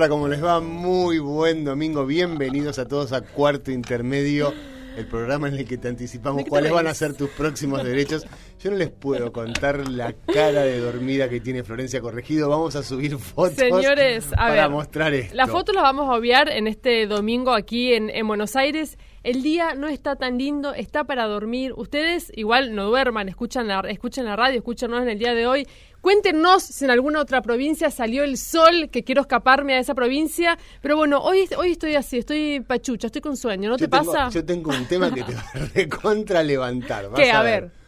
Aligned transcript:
Hola, 0.00 0.08
¿cómo 0.08 0.28
les 0.28 0.42
va? 0.42 0.60
Muy 0.60 1.18
buen 1.18 1.62
domingo. 1.62 2.06
Bienvenidos 2.06 2.78
a 2.78 2.88
todos 2.88 3.12
a 3.12 3.20
Cuarto 3.20 3.70
Intermedio, 3.70 4.54
el 4.96 5.06
programa 5.06 5.48
en 5.48 5.56
el 5.56 5.66
que 5.66 5.76
te 5.76 5.88
anticipamos 5.88 6.46
cuáles 6.48 6.72
van 6.72 6.86
a 6.86 6.94
ser 6.94 7.12
tus 7.12 7.28
próximos 7.28 7.84
derechos. 7.84 8.26
Yo 8.62 8.70
no 8.70 8.76
les 8.76 8.90
puedo 8.90 9.32
contar 9.32 9.88
la 9.88 10.12
cara 10.12 10.64
de 10.64 10.80
dormida 10.80 11.30
que 11.30 11.40
tiene 11.40 11.64
Florencia 11.64 12.02
Corregido. 12.02 12.50
Vamos 12.50 12.76
a 12.76 12.82
subir 12.82 13.16
fotos 13.16 13.56
Señores, 13.56 14.26
a 14.34 14.48
para 14.48 14.62
ver, 14.62 14.70
mostrar 14.70 15.14
esto. 15.14 15.34
Las 15.34 15.48
fotos 15.48 15.74
las 15.74 15.82
vamos 15.82 16.10
a 16.10 16.12
obviar 16.12 16.50
en 16.50 16.66
este 16.66 17.06
domingo 17.06 17.52
aquí 17.52 17.94
en, 17.94 18.10
en 18.10 18.26
Buenos 18.28 18.56
Aires. 18.56 18.98
El 19.22 19.42
día 19.42 19.72
no 19.74 19.88
está 19.88 20.16
tan 20.16 20.36
lindo, 20.36 20.74
está 20.74 21.04
para 21.04 21.26
dormir. 21.26 21.72
Ustedes 21.74 22.30
igual 22.36 22.74
no 22.74 22.84
duerman, 22.84 23.30
escuchan 23.30 23.66
la, 23.66 23.80
escuchen 23.88 24.26
la 24.26 24.36
radio, 24.36 24.58
escúchanos 24.58 25.00
en 25.00 25.08
el 25.08 25.18
día 25.18 25.32
de 25.32 25.46
hoy. 25.46 25.66
Cuéntenos 26.02 26.62
si 26.62 26.84
en 26.84 26.90
alguna 26.90 27.20
otra 27.20 27.40
provincia 27.40 27.90
salió 27.90 28.24
el 28.24 28.36
sol, 28.36 28.90
que 28.92 29.04
quiero 29.04 29.22
escaparme 29.22 29.72
a 29.72 29.78
esa 29.78 29.94
provincia. 29.94 30.58
Pero 30.82 30.98
bueno, 30.98 31.22
hoy, 31.22 31.48
hoy 31.56 31.72
estoy 31.72 31.94
así, 31.94 32.18
estoy 32.18 32.60
pachucha, 32.60 33.06
estoy 33.06 33.22
con 33.22 33.38
sueño, 33.38 33.70
¿no 33.70 33.78
yo 33.78 33.88
te 33.88 33.96
tengo, 33.96 34.12
pasa? 34.12 34.28
Yo 34.28 34.44
tengo 34.44 34.70
un 34.70 34.84
tema 34.84 35.10
que 35.10 35.22
te 35.22 35.34
va 35.34 35.40
a 35.40 35.58
recontra 35.74 36.42
levantar. 36.42 37.08
Vas 37.08 37.18
¿Qué? 37.18 37.30
A 37.30 37.42
ver. 37.42 37.79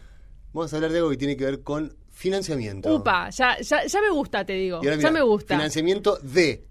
Vamos 0.53 0.71
a 0.71 0.75
hablar 0.77 0.91
de 0.91 0.99
algo 0.99 1.09
que 1.09 1.17
tiene 1.17 1.35
que 1.35 1.45
ver 1.45 1.61
con 1.61 1.95
financiamiento. 2.11 2.95
Upa, 2.95 3.29
ya, 3.31 3.59
ya, 3.59 3.85
ya 3.85 4.01
me 4.01 4.09
gusta, 4.11 4.45
te 4.45 4.53
digo. 4.53 4.81
Ya 4.81 5.11
me 5.11 5.21
gusta. 5.21 5.55
Financiamiento 5.55 6.17
de 6.21 6.63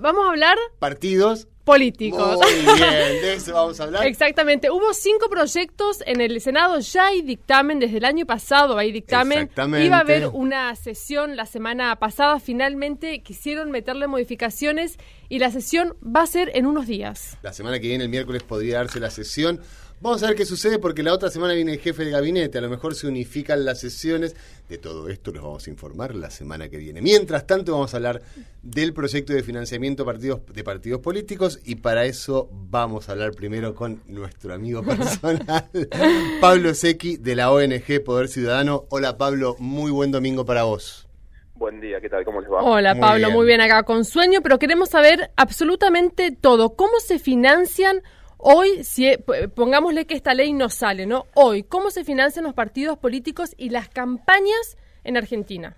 Vamos 0.00 0.26
a 0.26 0.30
hablar 0.30 0.56
partidos. 0.78 1.46
políticos. 1.64 2.38
Muy 2.42 2.74
bien, 2.74 2.78
de 3.22 3.34
eso 3.34 3.52
vamos 3.52 3.80
a 3.80 3.84
hablar. 3.84 4.06
Exactamente. 4.06 4.70
Hubo 4.70 4.92
cinco 4.94 5.28
proyectos 5.28 6.02
en 6.06 6.20
el 6.20 6.40
Senado. 6.40 6.78
Ya 6.80 7.06
hay 7.06 7.22
dictamen. 7.22 7.80
Desde 7.80 7.98
el 7.98 8.04
año 8.04 8.26
pasado 8.26 8.78
hay 8.78 8.92
dictamen. 8.92 9.40
Exactamente. 9.40 9.86
Iba 9.86 9.96
a 9.98 10.00
haber 10.00 10.28
una 10.28 10.74
sesión 10.76 11.36
la 11.36 11.46
semana 11.46 11.96
pasada. 11.96 12.40
Finalmente 12.40 13.22
quisieron 13.22 13.70
meterle 13.70 14.06
modificaciones 14.06 14.98
y 15.28 15.38
la 15.38 15.50
sesión 15.50 15.96
va 16.04 16.22
a 16.22 16.26
ser 16.26 16.50
en 16.54 16.66
unos 16.66 16.86
días. 16.86 17.36
La 17.42 17.52
semana 17.52 17.78
que 17.78 17.88
viene, 17.88 18.04
el 18.04 18.10
miércoles, 18.10 18.42
podría 18.42 18.78
darse 18.78 19.00
la 19.00 19.10
sesión. 19.10 19.60
Vamos 20.00 20.22
a 20.22 20.26
ver 20.26 20.36
qué 20.36 20.44
sucede 20.44 20.78
porque 20.78 21.02
la 21.02 21.14
otra 21.14 21.30
semana 21.30 21.54
viene 21.54 21.72
el 21.72 21.78
jefe 21.80 22.04
de 22.04 22.10
gabinete. 22.10 22.58
A 22.58 22.60
lo 22.60 22.68
mejor 22.68 22.94
se 22.94 23.06
unifican 23.06 23.64
las 23.64 23.80
sesiones. 23.80 24.36
De 24.68 24.76
todo 24.76 25.08
esto 25.08 25.32
los 25.32 25.42
vamos 25.42 25.66
a 25.66 25.70
informar 25.70 26.14
la 26.14 26.30
semana 26.30 26.68
que 26.68 26.76
viene. 26.76 27.00
Mientras 27.00 27.46
tanto, 27.46 27.72
vamos 27.72 27.94
a 27.94 27.96
hablar 27.96 28.20
del 28.62 28.92
proyecto 28.92 29.32
de 29.32 29.42
financiamiento 29.42 30.04
partidos, 30.04 30.40
de 30.52 30.62
partidos 30.62 31.00
políticos 31.00 31.58
y 31.64 31.76
para 31.76 32.04
eso 32.04 32.50
vamos 32.52 33.08
a 33.08 33.12
hablar 33.12 33.32
primero 33.32 33.74
con 33.74 34.02
nuestro 34.06 34.52
amigo 34.52 34.82
personal, 34.82 35.64
Pablo 36.40 36.74
Secchi, 36.74 37.16
de 37.16 37.36
la 37.36 37.50
ONG 37.50 38.02
Poder 38.04 38.28
Ciudadano. 38.28 38.84
Hola 38.90 39.16
Pablo, 39.16 39.56
muy 39.58 39.90
buen 39.90 40.10
domingo 40.10 40.44
para 40.44 40.64
vos. 40.64 41.08
Buen 41.54 41.80
día, 41.80 42.00
¿qué 42.00 42.10
tal? 42.10 42.24
¿Cómo 42.24 42.40
les 42.40 42.50
va? 42.50 42.62
Hola 42.62 42.94
Muy 42.94 43.00
Pablo, 43.00 43.26
bien. 43.28 43.32
muy 43.38 43.46
bien 43.46 43.60
acá 43.62 43.84
con 43.84 44.04
sueño, 44.04 44.40
pero 44.42 44.58
queremos 44.58 44.90
saber 44.90 45.30
absolutamente 45.36 46.30
todo. 46.32 46.74
¿Cómo 46.74 46.98
se 47.00 47.18
financian 47.18 48.02
hoy, 48.44 48.84
si 48.84 49.08
eh, 49.08 49.18
p- 49.18 49.48
pongámosle 49.48 50.06
que 50.06 50.14
esta 50.14 50.34
ley 50.34 50.52
no 50.52 50.68
sale, 50.68 51.06
¿no? 51.06 51.26
Hoy, 51.34 51.62
¿cómo 51.64 51.90
se 51.90 52.04
financian 52.04 52.44
los 52.44 52.54
partidos 52.54 52.98
políticos 52.98 53.54
y 53.56 53.70
las 53.70 53.88
campañas 53.88 54.76
en 55.02 55.16
Argentina? 55.16 55.76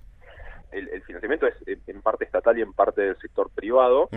El, 0.73 0.89
el 0.89 1.03
financiamiento 1.03 1.47
es 1.47 1.55
eh, 1.67 1.79
en 1.87 2.03
parte 2.03 2.25
estatal 2.25 2.59
y 2.59 2.63
en 2.63 2.73
parte 2.73 3.01
del 3.03 3.17
sector 3.19 3.49
privado. 3.55 4.09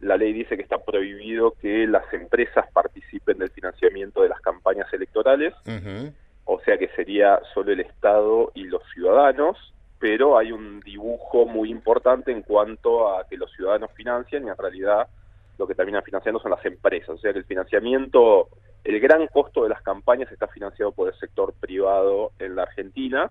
La 0.00 0.16
ley 0.16 0.32
dice 0.32 0.56
que 0.56 0.62
está 0.62 0.78
prohibido 0.78 1.54
que 1.60 1.86
las 1.86 2.12
empresas 2.12 2.66
participen 2.72 3.38
del 3.38 3.50
financiamiento 3.50 4.22
de 4.22 4.28
las 4.28 4.40
campañas 4.40 4.86
electorales, 4.92 5.54
o 6.44 6.60
sea 6.60 6.78
que 6.78 6.88
sería 6.96 7.40
solo 7.54 7.72
el 7.72 7.80
Estado 7.80 8.52
y 8.54 8.64
los 8.64 8.82
ciudadanos, 8.94 9.56
pero 9.98 10.38
hay 10.38 10.52
un 10.52 10.78
dibujo 10.80 11.46
muy 11.46 11.70
importante 11.70 12.30
en 12.30 12.42
cuanto 12.42 13.08
a 13.12 13.26
que 13.28 13.36
los 13.36 13.50
ciudadanos 13.52 13.90
financian 13.96 14.46
y 14.46 14.48
en 14.48 14.56
realidad 14.56 15.08
lo 15.58 15.66
que 15.66 15.74
terminan 15.74 16.02
financiando 16.02 16.40
son 16.40 16.52
las 16.52 16.64
empresas, 16.64 17.10
o 17.10 17.18
sea 17.18 17.32
que 17.32 17.40
el 17.40 17.44
financiamiento, 17.44 18.48
el 18.84 19.00
gran 19.00 19.26
costo 19.26 19.64
de 19.64 19.68
las 19.68 19.82
campañas 19.82 20.30
está 20.30 20.46
financiado 20.46 20.92
por 20.92 21.08
el 21.08 21.18
sector 21.18 21.52
privado 21.60 22.32
en 22.38 22.54
la 22.54 22.62
Argentina. 22.62 23.30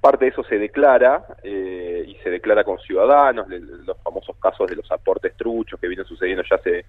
Parte 0.00 0.26
de 0.26 0.30
eso 0.30 0.42
se 0.44 0.58
declara 0.58 1.24
eh, 1.42 2.04
y 2.06 2.14
se 2.22 2.30
declara 2.30 2.64
con 2.64 2.78
ciudadanos, 2.78 3.48
los 3.48 3.98
famosos 4.02 4.36
casos 4.36 4.68
de 4.68 4.76
los 4.76 4.90
aportes 4.90 5.36
truchos 5.36 5.78
que 5.80 5.88
vienen 5.88 6.06
sucediendo 6.06 6.42
ya 6.48 6.56
hace 6.56 6.84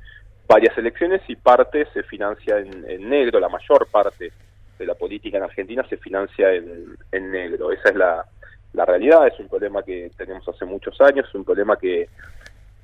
varias 0.48 0.78
elecciones 0.78 1.22
y 1.28 1.36
parte 1.36 1.86
se 1.94 2.04
financia 2.04 2.58
en, 2.60 2.86
en 2.90 3.10
negro, 3.10 3.40
la 3.40 3.50
mayor 3.50 3.88
parte 3.92 4.32
de 4.78 4.86
la 4.86 4.94
política 4.94 5.38
en 5.38 5.44
Argentina 5.44 5.86
se 5.90 5.98
financia 5.98 6.54
en, 6.54 6.96
en 7.12 7.32
negro. 7.32 7.72
Esa 7.72 7.90
es 7.90 7.96
la, 7.96 8.26
la 8.74 8.86
realidad, 8.86 9.28
es 9.28 9.40
un 9.40 9.50
problema 9.50 9.84
que 9.84 10.12
tenemos 10.16 10.48
hace 10.48 10.66
muchos 10.66 11.00
años, 11.02 11.28
es 11.28 11.36
un 11.36 11.44
problema 11.44 11.76
que, 11.78 12.08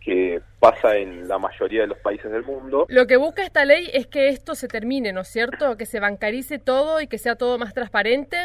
que 0.03 0.41
pasa 0.59 0.97
en 0.97 1.27
la 1.27 1.37
mayoría 1.37 1.81
de 1.81 1.87
los 1.87 1.97
países 1.99 2.31
del 2.31 2.43
mundo. 2.43 2.85
Lo 2.89 3.07
que 3.07 3.17
busca 3.17 3.43
esta 3.43 3.65
ley 3.65 3.89
es 3.93 4.07
que 4.07 4.29
esto 4.29 4.55
se 4.55 4.67
termine, 4.67 5.13
¿no 5.13 5.21
es 5.21 5.29
cierto? 5.29 5.77
Que 5.77 5.85
se 5.85 5.99
bancarice 5.99 6.59
todo 6.59 7.01
y 7.01 7.07
que 7.07 7.17
sea 7.17 7.35
todo 7.35 7.57
más 7.57 7.73
transparente. 7.73 8.37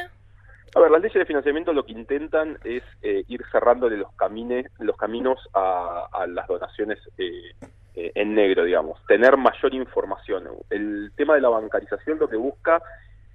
A 0.74 0.80
ver, 0.80 0.90
las 0.90 1.00
leyes 1.00 1.14
de 1.14 1.26
financiamiento 1.26 1.72
lo 1.72 1.84
que 1.84 1.92
intentan 1.92 2.58
es 2.62 2.82
eh, 3.02 3.24
ir 3.26 3.42
cerrándole 3.50 3.96
los, 3.96 4.12
camines, 4.14 4.66
los 4.78 4.96
caminos 4.96 5.38
a, 5.54 6.06
a 6.12 6.26
las 6.26 6.46
donaciones 6.46 6.98
eh, 7.16 7.52
eh, 7.94 8.12
en 8.14 8.34
negro, 8.34 8.64
digamos, 8.64 9.04
tener 9.06 9.36
mayor 9.36 9.74
información. 9.74 10.44
El 10.70 11.10
tema 11.16 11.34
de 11.34 11.40
la 11.40 11.48
bancarización 11.48 12.18
lo 12.18 12.28
que 12.28 12.36
busca 12.36 12.80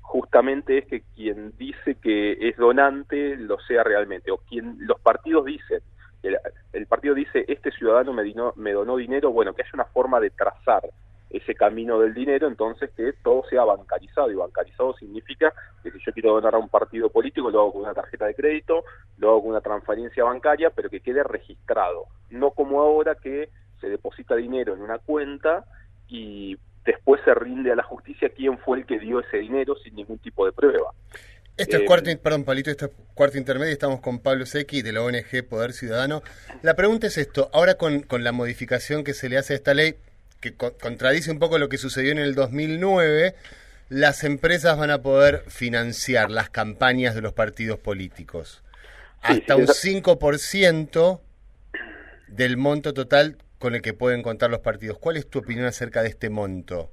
justamente 0.02 0.78
es 0.78 0.86
que 0.86 1.02
quien 1.16 1.52
dice 1.58 1.96
que 1.96 2.38
es 2.40 2.56
donante 2.56 3.36
lo 3.36 3.60
sea 3.60 3.84
realmente, 3.84 4.32
o 4.32 4.38
quien 4.38 4.78
los 4.80 5.00
partidos 5.02 5.46
dicen, 5.46 5.82
el, 6.24 6.86
partido 6.88 7.14
dice, 7.14 7.46
este 7.48 7.72
ciudadano 7.72 8.14
me, 8.14 8.24
me 8.56 8.72
donó 8.72 8.98
dinero, 8.98 9.32
bueno, 9.32 9.54
que 9.54 9.62
haya 9.62 9.72
una 9.74 9.86
forma 9.86 10.20
de 10.20 10.30
trazar 10.30 10.84
ese 11.30 11.56
camino 11.56 12.00
del 12.00 12.14
dinero, 12.14 12.48
entonces 12.48 12.92
que 12.96 13.12
todo 13.24 13.44
sea 13.50 13.64
bancarizado, 13.64 14.32
y 14.32 14.36
bancarizado 14.36 14.94
significa 14.94 15.52
que 15.82 15.92
si 15.92 15.98
yo 16.06 16.14
quiero 16.14 16.34
donar 16.34 16.56
a 16.56 16.60
un 16.60 16.70
partido 16.70 17.10
político, 17.10 17.50
lo 17.50 17.62
hago 17.62 17.74
con 17.74 17.82
una 17.82 17.94
tarjeta 17.94 18.28
de 18.28 18.36
crédito, 18.36 18.84
lo 19.18 19.32
hago 19.32 19.42
con 19.42 19.52
una 19.52 19.62
transferencia 19.62 20.24
bancaria, 20.24 20.70
pero 20.70 20.90
que 20.90 21.00
quede 21.00 21.24
registrado, 21.24 22.06
no 22.30 22.52
como 22.52 22.80
ahora 22.82 23.16
que 23.16 23.50
se 23.82 23.90
deposita 23.90 24.36
dinero 24.36 24.76
en 24.76 24.82
una 24.82 25.00
cuenta 25.00 25.66
y 26.08 26.58
después 26.86 27.22
se 27.26 27.34
rinde 27.34 27.72
a 27.72 27.76
la 27.76 27.84
justicia 27.84 28.30
quién 28.30 28.58
fue 28.60 28.80
el 28.80 28.86
que 28.86 29.00
dio 29.00 29.20
ese 29.20 29.38
dinero 29.38 29.76
sin 29.78 29.96
ningún 29.96 30.20
tipo 30.20 30.46
de 30.46 30.52
prueba. 30.52 30.92
Esto 31.56 31.78
es 31.78 31.84
Eh, 31.84 31.86
cuarto, 31.86 32.10
perdón, 32.22 32.44
Palito, 32.46 32.72
esto 32.72 32.86
es 32.88 32.92
cuarto 33.14 33.38
intermedio, 33.38 33.72
estamos 33.74 34.02
con 34.02 34.20
Pablo 34.20 34.46
Secchi 34.46 34.82
de 34.82 34.92
la 34.92 35.02
ONG 35.04 35.44
Poder 35.48 35.74
Ciudadano. 35.74 36.24
La 36.64 36.76
pregunta 36.76 37.08
es 37.08 37.18
esto, 37.18 37.50
ahora 37.54 37.76
con, 37.76 38.02
con 38.02 38.24
la 38.24 38.32
modificación 38.32 39.04
que 39.04 39.14
se 39.14 39.30
le 39.30 39.38
hace 39.38 39.54
a 39.54 39.56
esta 39.58 39.74
ley, 39.76 39.96
que 40.40 40.54
co- 40.56 40.74
contradice 40.78 41.30
un 41.32 41.38
poco 41.40 41.60
lo 41.60 41.70
que 41.70 41.78
sucedió 41.78 42.12
en 42.12 42.18
el 42.18 42.34
2009, 42.34 43.36
las 43.90 44.24
empresas 44.24 44.78
van 44.78 44.90
a 44.90 45.02
poder 45.04 45.44
financiar 45.48 46.32
las 46.32 46.50
campañas 46.50 47.14
de 47.14 47.22
los 47.22 47.34
partidos 47.34 47.78
políticos. 47.80 48.64
Hasta 49.22 49.56
un 49.56 49.64
esa- 49.64 49.74
5% 49.74 51.22
del 52.30 52.58
monto 52.58 52.94
total 52.96 53.38
con 53.60 53.76
el 53.76 53.82
que 53.84 53.94
pueden 53.94 54.24
contar 54.24 54.50
los 54.50 54.60
partidos. 54.62 54.98
¿Cuál 54.98 55.18
es 55.18 55.30
tu 55.30 55.40
opinión 55.40 55.66
acerca 55.68 56.02
de 56.02 56.10
este 56.10 56.30
monto? 56.32 56.92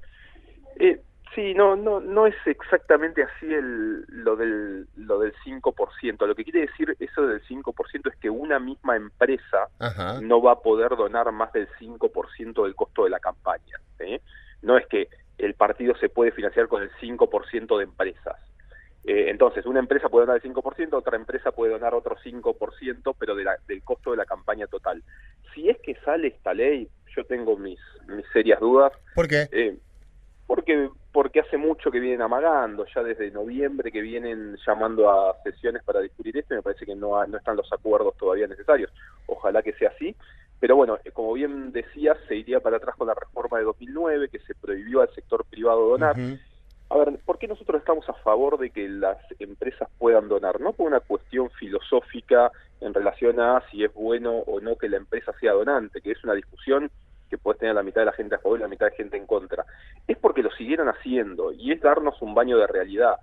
Eh, 0.79 1.01
sí, 1.35 1.53
no, 1.53 1.75
no, 1.75 1.99
no 1.99 2.27
es 2.27 2.35
exactamente 2.45 3.23
así 3.23 3.45
el, 3.53 4.01
lo, 4.07 4.35
del, 4.35 4.87
lo 4.95 5.19
del 5.19 5.33
5%. 5.43 6.25
Lo 6.25 6.35
que 6.35 6.43
quiere 6.43 6.61
decir 6.61 6.95
eso 6.99 7.25
del 7.27 7.41
5% 7.43 8.09
es 8.09 8.15
que 8.17 8.29
una 8.29 8.59
misma 8.59 8.95
empresa 8.95 9.69
Ajá. 9.79 10.19
no 10.21 10.41
va 10.41 10.53
a 10.53 10.59
poder 10.61 10.95
donar 10.95 11.31
más 11.31 11.51
del 11.53 11.67
5% 11.79 12.63
del 12.63 12.75
costo 12.75 13.03
de 13.03 13.09
la 13.09 13.19
campaña. 13.19 13.77
¿sí? 13.97 14.19
No 14.61 14.77
es 14.77 14.85
que 14.87 15.09
el 15.37 15.55
partido 15.55 15.95
se 15.95 16.09
puede 16.09 16.31
financiar 16.31 16.67
con 16.67 16.83
el 16.83 16.91
5% 16.99 17.77
de 17.77 17.83
empresas. 17.83 18.35
Eh, 19.03 19.31
entonces, 19.31 19.65
una 19.65 19.79
empresa 19.79 20.09
puede 20.09 20.27
donar 20.27 20.39
el 20.43 20.53
5%, 20.53 20.93
otra 20.93 21.15
empresa 21.17 21.51
puede 21.51 21.71
donar 21.71 21.95
otro 21.95 22.15
5%, 22.23 23.15
pero 23.17 23.33
de 23.35 23.43
la- 23.43 23.57
del 23.67 23.81
costo 23.83 24.11
de 24.11 24.17
la 24.17 24.25
campaña 24.25 24.67
total. 24.67 25.03
Si 25.55 25.67
es 25.69 25.77
que 25.81 25.95
sale 26.05 26.27
esta 26.27 26.53
ley, 26.53 26.87
yo 27.15 27.25
tengo 27.25 27.57
mis, 27.57 27.79
mis 28.07 28.25
serias 28.31 28.59
dudas, 28.59 28.91
¿Por 29.15 29.27
qué? 29.27 29.49
eh, 29.51 29.79
porque 30.53 30.89
porque 31.13 31.39
hace 31.39 31.57
mucho 31.57 31.89
que 31.89 32.01
vienen 32.01 32.21
amagando, 32.21 32.85
ya 32.93 33.01
desde 33.03 33.31
noviembre 33.31 33.89
que 33.89 34.01
vienen 34.01 34.57
llamando 34.67 35.09
a 35.09 35.41
sesiones 35.43 35.81
para 35.81 36.01
discutir 36.01 36.37
esto, 36.37 36.53
y 36.53 36.57
me 36.57 36.61
parece 36.61 36.85
que 36.85 36.93
no, 36.93 37.25
no 37.25 37.37
están 37.37 37.55
los 37.55 37.71
acuerdos 37.71 38.17
todavía 38.17 38.47
necesarios. 38.47 38.91
Ojalá 39.27 39.61
que 39.61 39.71
sea 39.73 39.91
así, 39.95 40.13
Pero 40.59 40.75
bueno, 40.75 40.97
eh, 41.05 41.11
como 41.11 41.31
bien 41.31 41.71
decía, 41.71 42.17
se 42.27 42.35
iría 42.35 42.59
para 42.59 42.77
atrás 42.77 42.97
con 42.97 43.07
la 43.07 43.13
reforma 43.13 43.59
de 43.59 43.63
2009, 43.63 44.27
que 44.27 44.39
se 44.39 44.53
prohibió 44.55 44.99
al 44.99 45.13
sector 45.15 45.45
privado 45.45 45.87
donar. 45.87 46.17
A 46.89 46.97
ver, 46.97 47.17
¿por 47.23 47.37
qué 47.37 47.47
nosotros 47.47 47.79
estamos 47.79 48.09
a 48.09 48.13
favor 48.15 48.59
de 48.59 48.71
que 48.71 48.89
las 48.89 49.19
empresas 49.39 49.87
puedan 49.97 50.27
donar? 50.27 50.59
No 50.59 50.73
por 50.73 50.87
una 50.87 50.99
cuestión 50.99 51.49
filosófica 51.51 52.51
en 52.81 52.93
relación 52.93 53.39
a 53.39 53.63
si 53.71 53.85
es 53.85 53.93
bueno 53.93 54.31
o 54.31 54.59
no 54.59 54.75
que 54.75 54.89
la 54.89 54.97
empresa 54.97 55.31
sea 55.39 55.53
donante, 55.53 56.01
que 56.01 56.11
es 56.11 56.21
una 56.25 56.33
discusión 56.33 56.91
que 57.31 57.37
puede 57.37 57.59
tener 57.59 57.73
la 57.73 57.81
mitad 57.81 58.01
de 58.01 58.07
la 58.07 58.11
gente 58.11 58.35
a 58.35 58.39
favor 58.39 58.59
y 58.59 58.61
la 58.61 58.67
mitad 58.67 58.87
de 58.87 58.95
gente 58.97 59.15
en 59.15 59.25
contra. 59.25 59.65
Es 60.05 60.17
porque 60.17 60.43
lo 60.43 60.51
siguieron 60.51 60.89
haciendo 60.89 61.53
y 61.53 61.71
es 61.71 61.79
darnos 61.79 62.21
un 62.21 62.35
baño 62.35 62.57
de 62.57 62.67
realidad. 62.67 63.15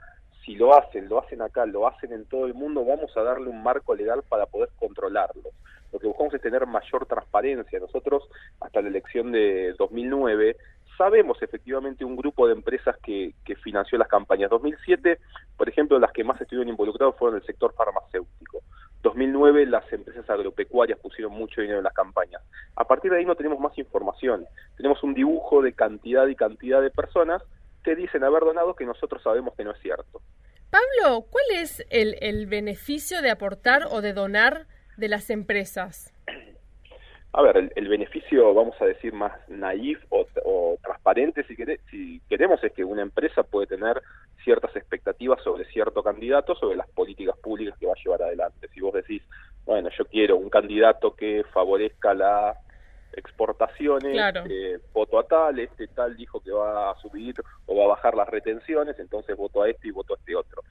Si 0.44 0.56
lo 0.56 0.74
hacen, 0.74 1.10
lo 1.10 1.18
hacen 1.20 1.42
acá, 1.42 1.66
lo 1.66 1.86
hacen 1.86 2.12
en 2.12 2.24
todo 2.24 2.46
el 2.46 2.54
mundo, 2.54 2.86
vamos 2.86 3.14
a 3.18 3.22
darle 3.22 3.50
un 3.50 3.62
marco 3.62 3.94
legal 3.94 4.22
para 4.26 4.46
poder 4.46 4.70
controlarlo. 4.78 5.50
Lo 5.92 5.98
que 5.98 6.06
buscamos 6.06 6.32
es 6.32 6.40
tener 6.40 6.66
mayor 6.66 7.04
transparencia. 7.04 7.78
Nosotros, 7.78 8.28
hasta 8.60 8.80
la 8.80 8.88
elección 8.88 9.30
de 9.30 9.74
2009, 9.78 10.56
sabemos 10.96 11.42
efectivamente 11.42 12.04
un 12.04 12.16
grupo 12.16 12.46
de 12.46 12.54
empresas 12.54 12.96
que, 13.02 13.34
que 13.44 13.56
financió 13.56 13.98
las 13.98 14.08
campañas. 14.08 14.48
2007, 14.48 15.18
por 15.56 15.68
ejemplo, 15.68 15.98
las 15.98 16.12
que 16.12 16.24
más 16.24 16.40
estuvieron 16.40 16.70
involucradas 16.70 17.14
fueron 17.16 17.38
el 17.38 17.46
sector 17.46 17.74
farmacéutico. 17.74 18.62
2009 19.02 19.66
las 19.66 19.90
empresas 19.92 20.28
agropecuarias 20.28 20.98
pusieron 20.98 21.32
mucho 21.32 21.60
dinero 21.60 21.78
en 21.78 21.84
las 21.84 21.94
campañas. 21.94 22.42
A 22.76 22.84
partir 22.84 23.10
de 23.10 23.18
ahí 23.18 23.24
no 23.24 23.36
tenemos 23.36 23.60
más 23.60 23.76
información. 23.78 24.46
Tenemos 24.76 25.02
un 25.02 25.14
dibujo 25.14 25.62
de 25.62 25.72
cantidad 25.72 26.26
y 26.26 26.34
cantidad 26.34 26.82
de 26.82 26.90
personas 26.90 27.42
que 27.84 27.94
dicen 27.94 28.24
haber 28.24 28.42
donado 28.42 28.74
que 28.74 28.84
nosotros 28.84 29.22
sabemos 29.22 29.54
que 29.54 29.64
no 29.64 29.72
es 29.72 29.80
cierto. 29.80 30.20
Pablo, 30.70 31.26
¿cuál 31.30 31.44
es 31.54 31.86
el, 31.90 32.16
el 32.20 32.46
beneficio 32.46 33.22
de 33.22 33.30
aportar 33.30 33.84
o 33.90 34.02
de 34.02 34.12
donar 34.12 34.66
de 34.96 35.08
las 35.08 35.30
empresas? 35.30 36.12
a 37.32 37.42
ver, 37.42 37.70
el, 37.76 37.88
beneficio, 37.88 38.54
vamos 38.54 38.74
a 38.80 38.86
decir, 38.86 39.12
más 39.12 39.32
naif 39.48 39.98
o, 40.08 40.76
transparente, 40.82 41.44
si, 41.44 41.54
si 41.90 42.20
queremos, 42.28 42.62
es 42.64 42.72
que 42.72 42.84
una 42.84 43.02
empresa 43.02 43.42
puede 43.42 43.66
tener 43.66 44.02
ciertas 44.44 44.74
expectativas 44.76 45.42
sobre 45.42 45.64
cierto 45.66 46.02
candidato, 46.02 46.54
sobre 46.54 46.76
las 46.76 46.88
políticas 46.88 47.36
públicas 47.38 47.78
que 47.78 47.86
va 47.86 47.92
a 47.92 48.02
llevar 48.02 48.22
adelante. 48.22 48.68
Si 48.72 48.80
vos 48.80 48.94
decís, 48.94 49.22
bueno, 49.64 49.88
yo 49.96 50.04
quiero 50.06 50.36
un 50.36 50.48
candidato 50.48 51.14
que 51.14 51.44
favorezca 51.52 52.14
las 52.14 52.56
exportaciones, 53.12 54.16
eh, 54.48 54.78
voto 54.92 55.18
a 55.18 55.26
tal, 55.26 55.58
este 55.58 55.88
tal 55.88 56.16
dijo 56.16 56.40
que 56.40 56.52
va 56.52 56.90
a 56.90 56.94
subir 57.00 57.34
o 57.66 57.76
va 57.76 57.84
a 57.84 57.88
bajar 57.88 58.14
las 58.14 58.28
retenciones, 58.28 58.98
entonces 58.98 59.36
voto 59.36 59.62
a 59.62 59.68
este 59.68 59.88
y 59.88 59.90
voto 59.90 60.14
a 60.14 60.18
este 60.18 60.36
otro. 60.36 60.62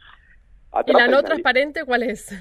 ¿Y 0.86 0.94
la 0.94 1.08
no 1.08 1.24
transparente 1.24 1.84
cuál 1.84 2.04
es? 2.04 2.32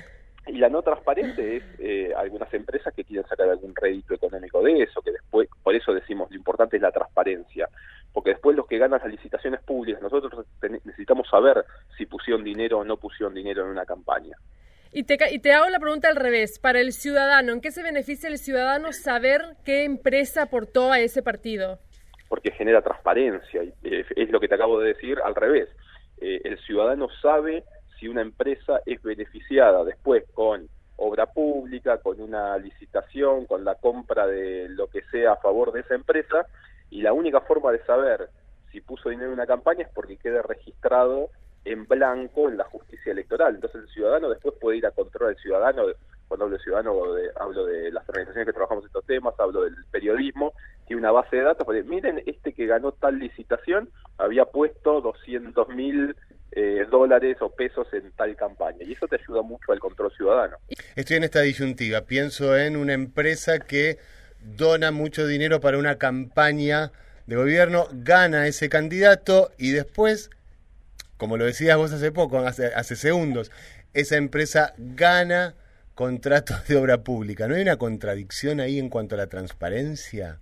Y 0.46 0.58
la 0.58 0.68
no 0.68 0.82
transparente 0.82 1.56
es 1.56 1.64
eh, 1.80 2.12
algunas 2.16 2.52
empresas 2.54 2.94
que 2.94 3.04
quieren 3.04 3.28
sacar 3.28 3.48
algún 3.48 3.74
rédito 3.74 4.14
económico 4.14 4.62
de 4.62 4.82
eso, 4.82 5.02
que 5.02 5.10
después, 5.10 5.48
por 5.62 5.74
eso 5.74 5.92
decimos, 5.92 6.30
lo 6.30 6.36
importante 6.36 6.76
es 6.76 6.82
la 6.82 6.92
transparencia, 6.92 7.68
porque 8.16 8.30
después 8.30 8.56
los 8.56 8.66
que 8.66 8.78
ganan 8.78 8.98
las 8.98 9.10
licitaciones 9.10 9.60
públicas, 9.60 10.00
nosotros 10.00 10.46
necesitamos 10.62 11.28
saber 11.28 11.66
si 11.98 12.06
pusieron 12.06 12.42
dinero 12.42 12.78
o 12.78 12.84
no 12.84 12.96
pusieron 12.96 13.34
dinero 13.34 13.62
en 13.62 13.68
una 13.68 13.84
campaña. 13.84 14.34
Y 14.90 15.02
te, 15.02 15.18
y 15.30 15.38
te 15.38 15.52
hago 15.52 15.68
la 15.68 15.78
pregunta 15.78 16.08
al 16.08 16.16
revés, 16.16 16.58
para 16.58 16.80
el 16.80 16.94
ciudadano, 16.94 17.52
¿en 17.52 17.60
qué 17.60 17.70
se 17.70 17.82
beneficia 17.82 18.30
el 18.30 18.38
ciudadano 18.38 18.94
saber 18.94 19.42
qué 19.66 19.84
empresa 19.84 20.44
aportó 20.44 20.92
a 20.92 20.98
ese 20.98 21.22
partido? 21.22 21.78
Porque 22.30 22.52
genera 22.52 22.80
transparencia, 22.80 23.62
y 23.62 23.74
eh, 23.82 24.06
es 24.16 24.30
lo 24.30 24.40
que 24.40 24.48
te 24.48 24.54
acabo 24.54 24.80
de 24.80 24.94
decir 24.94 25.18
al 25.22 25.34
revés. 25.34 25.68
Eh, 26.16 26.40
el 26.44 26.58
ciudadano 26.60 27.08
sabe 27.20 27.64
si 28.00 28.08
una 28.08 28.22
empresa 28.22 28.80
es 28.86 29.02
beneficiada 29.02 29.84
después 29.84 30.24
con 30.32 30.70
obra 30.96 31.26
pública, 31.26 31.98
con 31.98 32.18
una 32.18 32.56
licitación, 32.56 33.44
con 33.44 33.62
la 33.62 33.74
compra 33.74 34.26
de 34.26 34.70
lo 34.70 34.86
que 34.86 35.02
sea 35.10 35.32
a 35.32 35.36
favor 35.36 35.70
de 35.72 35.80
esa 35.80 35.94
empresa, 35.94 36.46
y 36.90 37.02
la 37.02 37.12
única 37.12 37.40
forma 37.40 37.72
de 37.72 37.84
saber 37.84 38.28
si 38.70 38.80
puso 38.80 39.08
dinero 39.08 39.28
en 39.28 39.34
una 39.34 39.46
campaña 39.46 39.84
es 39.84 39.90
porque 39.94 40.16
quede 40.16 40.42
registrado 40.42 41.30
en 41.64 41.86
blanco 41.86 42.48
en 42.48 42.56
la 42.56 42.64
justicia 42.64 43.12
electoral. 43.12 43.56
Entonces 43.56 43.82
el 43.82 43.88
ciudadano 43.88 44.30
después 44.30 44.54
puede 44.60 44.78
ir 44.78 44.86
a 44.86 44.92
controlar 44.92 45.34
al 45.34 45.42
ciudadano, 45.42 45.84
cuando 46.28 46.44
hablo 46.44 46.56
de 46.56 46.62
ciudadano 46.62 47.02
hablo 47.36 47.66
de 47.66 47.90
las 47.92 48.08
organizaciones 48.08 48.46
que 48.46 48.52
trabajamos 48.52 48.84
estos 48.84 49.04
temas, 49.04 49.34
hablo 49.38 49.62
del 49.62 49.74
periodismo, 49.90 50.52
tiene 50.86 51.00
una 51.00 51.12
base 51.12 51.36
de 51.36 51.42
datos, 51.42 51.64
porque 51.64 51.82
miren, 51.82 52.22
este 52.26 52.52
que 52.52 52.66
ganó 52.66 52.92
tal 52.92 53.18
licitación 53.18 53.88
había 54.18 54.44
puesto 54.44 55.00
200 55.00 55.68
mil 55.70 56.16
eh, 56.52 56.86
dólares 56.90 57.36
o 57.40 57.50
pesos 57.50 57.86
en 57.92 58.10
tal 58.12 58.34
campaña. 58.36 58.78
Y 58.80 58.92
eso 58.92 59.06
te 59.06 59.16
ayuda 59.16 59.42
mucho 59.42 59.72
al 59.72 59.78
control 59.78 60.12
ciudadano. 60.12 60.56
Estoy 60.94 61.16
en 61.16 61.24
esta 61.24 61.40
disyuntiva. 61.40 62.02
Pienso 62.02 62.56
en 62.56 62.76
una 62.76 62.94
empresa 62.94 63.58
que 63.58 63.98
dona 64.46 64.92
mucho 64.92 65.26
dinero 65.26 65.60
para 65.60 65.78
una 65.78 65.98
campaña 65.98 66.92
de 67.26 67.36
gobierno, 67.36 67.86
gana 67.92 68.46
ese 68.46 68.68
candidato 68.68 69.50
y 69.58 69.72
después, 69.72 70.30
como 71.16 71.36
lo 71.36 71.44
decías 71.44 71.76
vos 71.76 71.92
hace 71.92 72.12
poco, 72.12 72.38
hace, 72.38 72.96
segundos, 72.96 73.50
esa 73.94 74.16
empresa 74.16 74.74
gana 74.78 75.54
contratos 75.94 76.66
de 76.68 76.76
obra 76.76 76.98
pública. 76.98 77.48
¿No 77.48 77.54
hay 77.54 77.62
una 77.62 77.76
contradicción 77.76 78.60
ahí 78.60 78.78
en 78.78 78.88
cuanto 78.88 79.16
a 79.16 79.18
la 79.18 79.26
transparencia? 79.26 80.38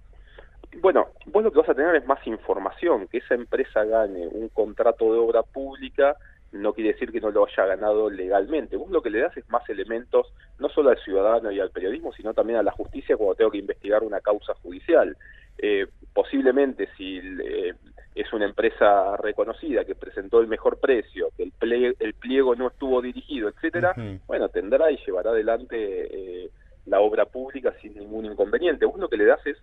Bueno, 0.80 1.08
vos 1.26 1.44
lo 1.44 1.52
que 1.52 1.60
vas 1.60 1.68
a 1.68 1.74
tener 1.74 1.94
es 1.94 2.04
más 2.06 2.24
información, 2.26 3.06
que 3.08 3.18
esa 3.18 3.34
empresa 3.34 3.84
gane 3.84 4.26
un 4.26 4.48
contrato 4.48 5.12
de 5.12 5.18
obra 5.18 5.42
pública 5.42 6.16
no 6.54 6.72
quiere 6.72 6.92
decir 6.92 7.10
que 7.10 7.20
no 7.20 7.30
lo 7.30 7.46
haya 7.46 7.66
ganado 7.66 8.08
legalmente. 8.08 8.76
Vos 8.76 8.90
lo 8.90 9.02
que 9.02 9.10
le 9.10 9.20
das 9.20 9.36
es 9.36 9.48
más 9.50 9.68
elementos, 9.68 10.32
no 10.58 10.68
solo 10.68 10.90
al 10.90 10.98
ciudadano 10.98 11.50
y 11.50 11.60
al 11.60 11.70
periodismo, 11.70 12.12
sino 12.12 12.32
también 12.32 12.58
a 12.58 12.62
la 12.62 12.72
justicia 12.72 13.16
cuando 13.16 13.34
tengo 13.34 13.50
que 13.50 13.58
investigar 13.58 14.02
una 14.02 14.20
causa 14.20 14.54
judicial. 14.62 15.16
Eh, 15.58 15.86
posiblemente 16.12 16.88
si 16.96 17.18
eh, 17.18 17.74
es 18.14 18.32
una 18.32 18.44
empresa 18.44 19.16
reconocida 19.16 19.84
que 19.84 19.96
presentó 19.96 20.40
el 20.40 20.46
mejor 20.46 20.78
precio, 20.78 21.30
que 21.36 21.42
el, 21.42 21.52
pliego, 21.52 21.96
el 21.98 22.14
pliego 22.14 22.54
no 22.54 22.68
estuvo 22.68 23.02
dirigido, 23.02 23.48
etcétera, 23.48 23.94
bueno, 24.26 24.48
tendrá 24.48 24.90
y 24.92 24.98
llevará 25.04 25.30
adelante 25.30 25.76
eh, 25.76 26.50
la 26.86 27.00
obra 27.00 27.24
pública 27.24 27.74
sin 27.82 27.94
ningún 27.94 28.26
inconveniente. 28.26 28.86
Vos 28.86 28.98
lo 29.00 29.08
que 29.08 29.16
le 29.16 29.24
das 29.24 29.44
es 29.46 29.56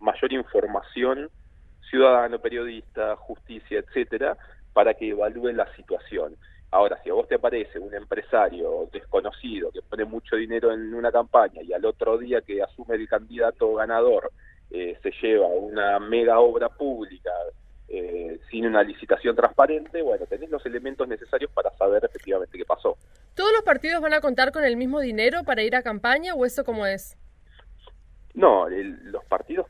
mayor 0.00 0.32
información 0.32 1.28
ciudadano, 1.90 2.38
periodista, 2.38 3.16
justicia, 3.16 3.78
etcétera, 3.78 4.36
para 4.78 4.94
que 4.94 5.08
evalúen 5.08 5.56
la 5.56 5.66
situación. 5.74 6.36
Ahora, 6.70 7.02
si 7.02 7.10
a 7.10 7.12
vos 7.12 7.26
te 7.26 7.34
aparece 7.34 7.80
un 7.80 7.92
empresario 7.92 8.88
desconocido 8.92 9.72
que 9.72 9.82
pone 9.82 10.04
mucho 10.04 10.36
dinero 10.36 10.72
en 10.72 10.94
una 10.94 11.10
campaña 11.10 11.62
y 11.62 11.72
al 11.72 11.84
otro 11.84 12.16
día 12.16 12.42
que 12.42 12.62
asume 12.62 12.94
el 12.94 13.08
candidato 13.08 13.74
ganador 13.74 14.30
eh, 14.70 14.96
se 15.02 15.10
lleva 15.20 15.48
una 15.48 15.98
mega 15.98 16.38
obra 16.38 16.68
pública 16.68 17.32
eh, 17.88 18.38
sin 18.52 18.66
una 18.66 18.84
licitación 18.84 19.34
transparente, 19.34 20.00
bueno, 20.00 20.26
tenés 20.26 20.48
los 20.48 20.64
elementos 20.64 21.08
necesarios 21.08 21.50
para 21.50 21.76
saber 21.76 22.04
efectivamente 22.04 22.56
qué 22.56 22.64
pasó. 22.64 22.96
¿Todos 23.34 23.50
los 23.52 23.62
partidos 23.62 24.00
van 24.00 24.14
a 24.14 24.20
contar 24.20 24.52
con 24.52 24.64
el 24.64 24.76
mismo 24.76 25.00
dinero 25.00 25.42
para 25.42 25.64
ir 25.64 25.74
a 25.74 25.82
campaña 25.82 26.36
o 26.36 26.46
eso 26.46 26.62
cómo 26.62 26.86
es? 26.86 27.18
No, 28.34 28.68
los 28.68 29.24
partidos, 29.24 29.66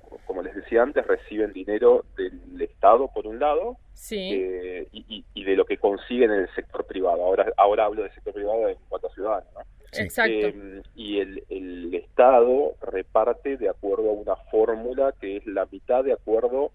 decía 0.69 0.83
antes, 0.83 1.07
reciben 1.07 1.53
dinero 1.53 2.05
del 2.17 2.61
Estado 2.61 3.09
por 3.09 3.27
un 3.27 3.39
lado 3.39 3.79
eh, 4.11 4.87
y, 4.93 5.45
de 5.45 5.57
lo 5.57 5.65
que 5.65 5.79
consiguen 5.79 6.31
en 6.31 6.41
el 6.41 6.55
sector 6.55 6.85
privado. 6.85 7.25
Ahora, 7.25 7.51
ahora 7.57 7.87
hablo 7.87 8.03
del 8.03 8.13
sector 8.13 8.35
privado 8.35 8.69
en 8.69 8.77
cuanto 8.89 9.07
a 9.07 9.15
ciudadanos. 9.15 9.49
Exacto. 9.93 10.33
Eh, 10.33 10.83
y 10.95 11.21
el, 11.21 11.43
el, 11.49 11.95
Estado 11.95 12.75
reparte 12.83 13.57
de 13.57 13.71
acuerdo 13.71 14.11
a 14.11 14.13
una 14.13 14.37
fórmula 14.51 15.15
que 15.19 15.39
es 15.39 15.47
la 15.47 15.67
mitad 15.71 16.05
de 16.05 16.13
acuerdo, 16.13 16.71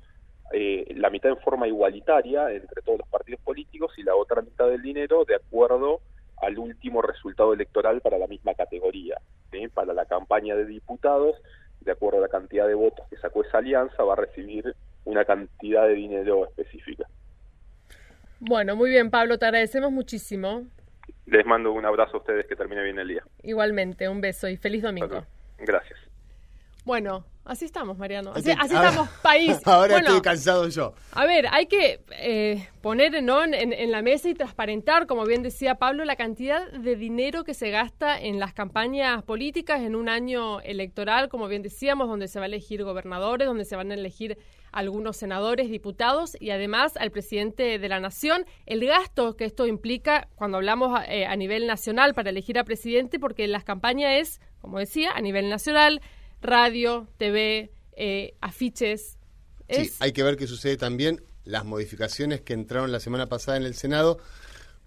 eh, 0.51 0.91
la 0.95 1.11
mitad 1.11 1.29
en 1.29 1.37
forma 1.37 1.67
igualitaria 1.67 2.51
entre 2.51 2.81
todos 2.81 2.99
los 2.99 3.07
partidos 3.07 3.41
políticos 3.41 3.93
y 3.97 4.03
la 4.03 4.15
otra 4.15 4.41
mitad 4.41 4.67
del 4.69 4.81
dinero 4.81 5.23
de 5.25 5.35
acuerdo 5.35 6.01
al 6.37 6.57
último 6.57 7.03
resultado 7.03 7.53
electoral 7.53 8.01
para 8.01 8.17
la 8.17 8.27
misma 8.27 8.55
categoría. 8.55 9.19
Para 9.75 9.93
la 9.93 10.05
campaña 10.05 10.55
de 10.55 10.65
diputados 10.65 11.35
de 11.83 11.91
acuerdo 11.91 12.19
a 12.19 12.21
la 12.21 12.27
cantidad 12.27 12.67
de 12.67 12.73
votos 12.73 13.05
que 13.09 13.17
sacó 13.17 13.43
esa 13.43 13.59
alianza, 13.59 14.03
va 14.03 14.13
a 14.13 14.17
recibir 14.17 14.75
una 15.05 15.25
cantidad 15.25 15.87
de 15.87 15.93
dinero 15.93 16.45
específica. 16.45 17.05
Bueno, 18.39 18.75
muy 18.75 18.89
bien, 18.89 19.09
Pablo, 19.09 19.37
te 19.37 19.45
agradecemos 19.45 19.91
muchísimo. 19.91 20.63
Les 21.25 21.45
mando 21.45 21.71
un 21.71 21.85
abrazo 21.85 22.17
a 22.17 22.19
ustedes, 22.19 22.45
que 22.45 22.55
termine 22.55 22.83
bien 22.83 22.99
el 22.99 23.07
día. 23.07 23.23
Igualmente, 23.41 24.09
un 24.09 24.19
beso 24.19 24.47
y 24.49 24.57
feliz 24.57 24.83
domingo. 24.83 25.23
Gracias. 25.59 25.99
Bueno, 26.83 27.25
así 27.45 27.65
estamos, 27.65 27.97
Mariano. 27.97 28.31
Así, 28.35 28.51
estamos, 28.51 29.09
país. 29.21 29.59
Ahora 29.65 29.97
estoy 29.97 30.21
cansado 30.21 30.67
yo. 30.69 30.93
A 31.11 31.25
ver, 31.25 31.47
hay 31.51 31.65
que 31.67 32.01
eh, 32.11 32.67
poner 32.81 33.21
¿no? 33.23 33.43
en, 33.43 33.53
en, 33.53 33.91
la 33.91 34.01
mesa 34.01 34.29
y 34.29 34.33
transparentar, 34.33 35.07
como 35.07 35.25
bien 35.25 35.43
decía 35.43 35.75
Pablo, 35.75 36.05
la 36.05 36.15
cantidad 36.15 36.71
de 36.71 36.95
dinero 36.95 37.43
que 37.43 37.53
se 37.53 37.69
gasta 37.69 38.19
en 38.19 38.39
las 38.39 38.53
campañas 38.53 39.23
políticas 39.23 39.81
en 39.81 39.95
un 39.95 40.09
año 40.09 40.61
electoral, 40.61 41.29
como 41.29 41.47
bien 41.47 41.61
decíamos, 41.61 42.07
donde 42.07 42.27
se 42.27 42.39
va 42.39 42.45
a 42.45 42.47
elegir 42.47 42.83
gobernadores, 42.83 43.47
donde 43.47 43.65
se 43.65 43.75
van 43.75 43.91
a 43.91 43.95
elegir 43.95 44.37
algunos 44.73 45.15
senadores, 45.15 45.69
diputados 45.69 46.35
y 46.39 46.49
además 46.49 46.97
al 46.97 47.11
presidente 47.11 47.79
de 47.79 47.89
la 47.89 47.99
nación. 47.99 48.45
El 48.65 48.85
gasto 48.85 49.37
que 49.37 49.45
esto 49.45 49.67
implica 49.67 50.27
cuando 50.35 50.57
hablamos 50.57 50.99
eh, 51.07 51.25
a 51.25 51.35
nivel 51.35 51.67
nacional 51.67 52.13
para 52.13 52.31
elegir 52.31 52.59
a 52.59 52.65
presidente, 52.65 53.19
porque 53.19 53.47
las 53.47 53.63
campañas 53.63 54.13
es, 54.15 54.41
como 54.59 54.79
decía, 54.79 55.11
a 55.13 55.21
nivel 55.21 55.49
nacional 55.49 56.01
radio, 56.43 57.07
TV, 57.17 57.71
eh, 57.93 58.35
afiches. 58.41 59.17
Sí, 59.69 59.91
hay 59.99 60.11
que 60.11 60.23
ver 60.23 60.37
qué 60.37 60.45
sucede 60.45 60.77
también. 60.77 61.23
Las 61.45 61.65
modificaciones 61.65 62.41
que 62.41 62.53
entraron 62.53 62.91
la 62.91 62.99
semana 62.99 63.27
pasada 63.27 63.57
en 63.57 63.63
el 63.63 63.73
Senado 63.73 64.19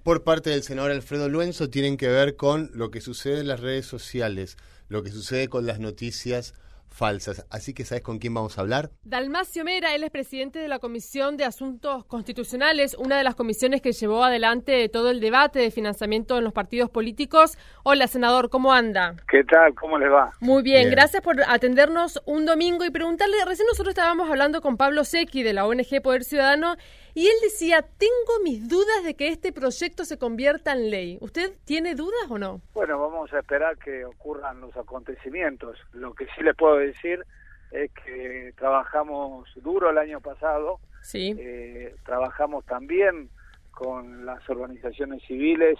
por 0.02 0.22
parte 0.22 0.50
del 0.50 0.62
senador 0.62 0.92
Alfredo 0.92 1.28
Luenzo 1.28 1.68
tienen 1.68 1.96
que 1.96 2.06
ver 2.06 2.36
con 2.36 2.70
lo 2.74 2.92
que 2.92 3.00
sucede 3.00 3.40
en 3.40 3.48
las 3.48 3.58
redes 3.58 3.86
sociales, 3.86 4.56
lo 4.88 5.02
que 5.02 5.10
sucede 5.10 5.48
con 5.48 5.66
las 5.66 5.80
noticias 5.80 6.54
falsas. 6.96 7.46
Así 7.50 7.74
que 7.74 7.84
¿sabes 7.84 8.02
con 8.02 8.18
quién 8.18 8.34
vamos 8.34 8.58
a 8.58 8.62
hablar? 8.62 8.90
Dalmacio 9.04 9.64
Mera, 9.64 9.94
él 9.94 10.02
es 10.02 10.10
presidente 10.10 10.58
de 10.58 10.68
la 10.68 10.78
Comisión 10.78 11.36
de 11.36 11.44
Asuntos 11.44 12.04
Constitucionales, 12.06 12.94
una 12.94 13.18
de 13.18 13.24
las 13.24 13.34
comisiones 13.34 13.82
que 13.82 13.92
llevó 13.92 14.24
adelante 14.24 14.88
todo 14.88 15.10
el 15.10 15.20
debate 15.20 15.58
de 15.58 15.70
financiamiento 15.70 16.38
en 16.38 16.44
los 16.44 16.52
partidos 16.52 16.90
políticos. 16.90 17.58
Hola, 17.82 18.06
senador, 18.06 18.48
¿cómo 18.48 18.72
anda? 18.72 19.14
¿Qué 19.28 19.44
tal? 19.44 19.74
¿Cómo 19.74 19.98
le 19.98 20.08
va? 20.08 20.32
Muy 20.40 20.62
bien, 20.62 20.90
gracias 20.90 21.22
por 21.22 21.36
atendernos 21.46 22.22
un 22.24 22.46
domingo 22.46 22.84
y 22.84 22.90
preguntarle, 22.90 23.36
recién 23.44 23.66
nosotros 23.66 23.90
estábamos 23.90 24.30
hablando 24.30 24.60
con 24.60 24.76
Pablo 24.76 25.04
Secchi 25.04 25.42
de 25.42 25.52
la 25.52 25.66
ONG 25.66 26.02
Poder 26.02 26.24
Ciudadano 26.24 26.76
y 27.16 27.28
él 27.28 27.34
decía, 27.42 27.80
tengo 27.80 28.42
mis 28.44 28.68
dudas 28.68 29.02
de 29.02 29.14
que 29.14 29.28
este 29.28 29.50
proyecto 29.50 30.04
se 30.04 30.18
convierta 30.18 30.72
en 30.72 30.90
ley. 30.90 31.16
¿Usted 31.22 31.50
tiene 31.64 31.94
dudas 31.94 32.26
o 32.28 32.36
no? 32.36 32.60
Bueno, 32.74 33.00
vamos 33.00 33.32
a 33.32 33.38
esperar 33.38 33.78
que 33.78 34.04
ocurran 34.04 34.60
los 34.60 34.76
acontecimientos. 34.76 35.78
Lo 35.94 36.12
que 36.12 36.26
sí 36.36 36.42
le 36.42 36.52
puedo 36.52 36.76
decir 36.76 37.24
es 37.70 37.90
que 37.92 38.52
trabajamos 38.58 39.48
duro 39.62 39.88
el 39.88 39.96
año 39.96 40.20
pasado. 40.20 40.78
Sí. 41.00 41.34
Eh, 41.38 41.94
trabajamos 42.04 42.66
también 42.66 43.30
con 43.70 44.26
las 44.26 44.46
organizaciones 44.50 45.22
civiles 45.26 45.78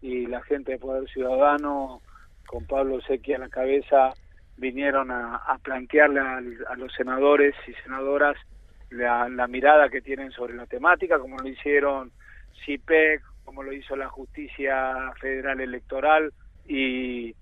y 0.00 0.26
la 0.26 0.42
gente 0.44 0.72
de 0.72 0.78
Poder 0.78 1.06
Ciudadano, 1.10 2.00
con 2.46 2.64
Pablo 2.66 3.02
Sequi 3.02 3.34
a 3.34 3.38
la 3.38 3.50
cabeza, 3.50 4.14
vinieron 4.56 5.10
a, 5.10 5.60
plantearle 5.62 6.20
a 6.20 6.74
los 6.78 6.94
senadores 6.94 7.54
y 7.66 7.74
senadoras 7.82 8.38
la, 8.90 9.46
mirada 9.48 9.88
que 9.88 10.00
tienen 10.00 10.30
sobre 10.32 10.54
la 10.54 10.66
temática, 10.66 11.18
como 11.18 11.38
lo 11.38 11.48
hicieron 11.48 12.12
CIPEC, 12.64 13.22
como 13.44 13.62
lo 13.62 13.72
hizo 13.72 13.96
la 13.96 14.08
Justicia 14.08 15.12
Federal 15.20 15.60
Electoral 15.60 16.32
y, 16.66 17.34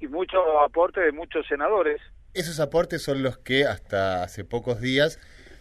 y 0.00 0.06
mucho 0.08 0.60
aporte 0.60 1.00
de 1.00 1.12
muchos 1.12 1.46
senadores. 1.46 2.00
Esos 2.32 2.58
aportes 2.60 3.02
son 3.02 3.22
los 3.22 3.38
que 3.38 3.64
hasta 3.64 4.22
hace 4.22 4.44
pocos 4.44 4.80
días 4.80 5.20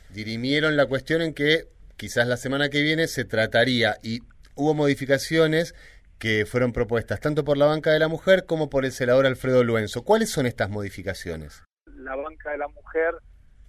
dirimieron 0.09 0.75
la 0.77 0.85
cuestión 0.87 1.21
en 1.21 1.33
que 1.33 1.67
quizás 1.97 2.27
la 2.27 2.37
semana 2.37 2.69
que 2.69 2.81
viene 2.81 3.07
se 3.07 3.25
trataría 3.25 3.97
y 4.01 4.21
hubo 4.55 4.73
modificaciones 4.73 5.75
que 6.19 6.45
fueron 6.45 6.71
propuestas 6.71 7.19
tanto 7.19 7.43
por 7.43 7.57
la 7.57 7.65
banca 7.65 7.91
de 7.91 7.99
la 7.99 8.07
mujer 8.07 8.45
como 8.45 8.69
por 8.69 8.85
el 8.85 8.91
senador 8.91 9.25
Alfredo 9.25 9.63
Luenzo. 9.63 10.03
¿Cuáles 10.03 10.29
son 10.29 10.45
estas 10.45 10.69
modificaciones? 10.69 11.63
La 11.85 12.15
banca 12.15 12.51
de 12.51 12.57
la 12.57 12.67
mujer 12.69 13.15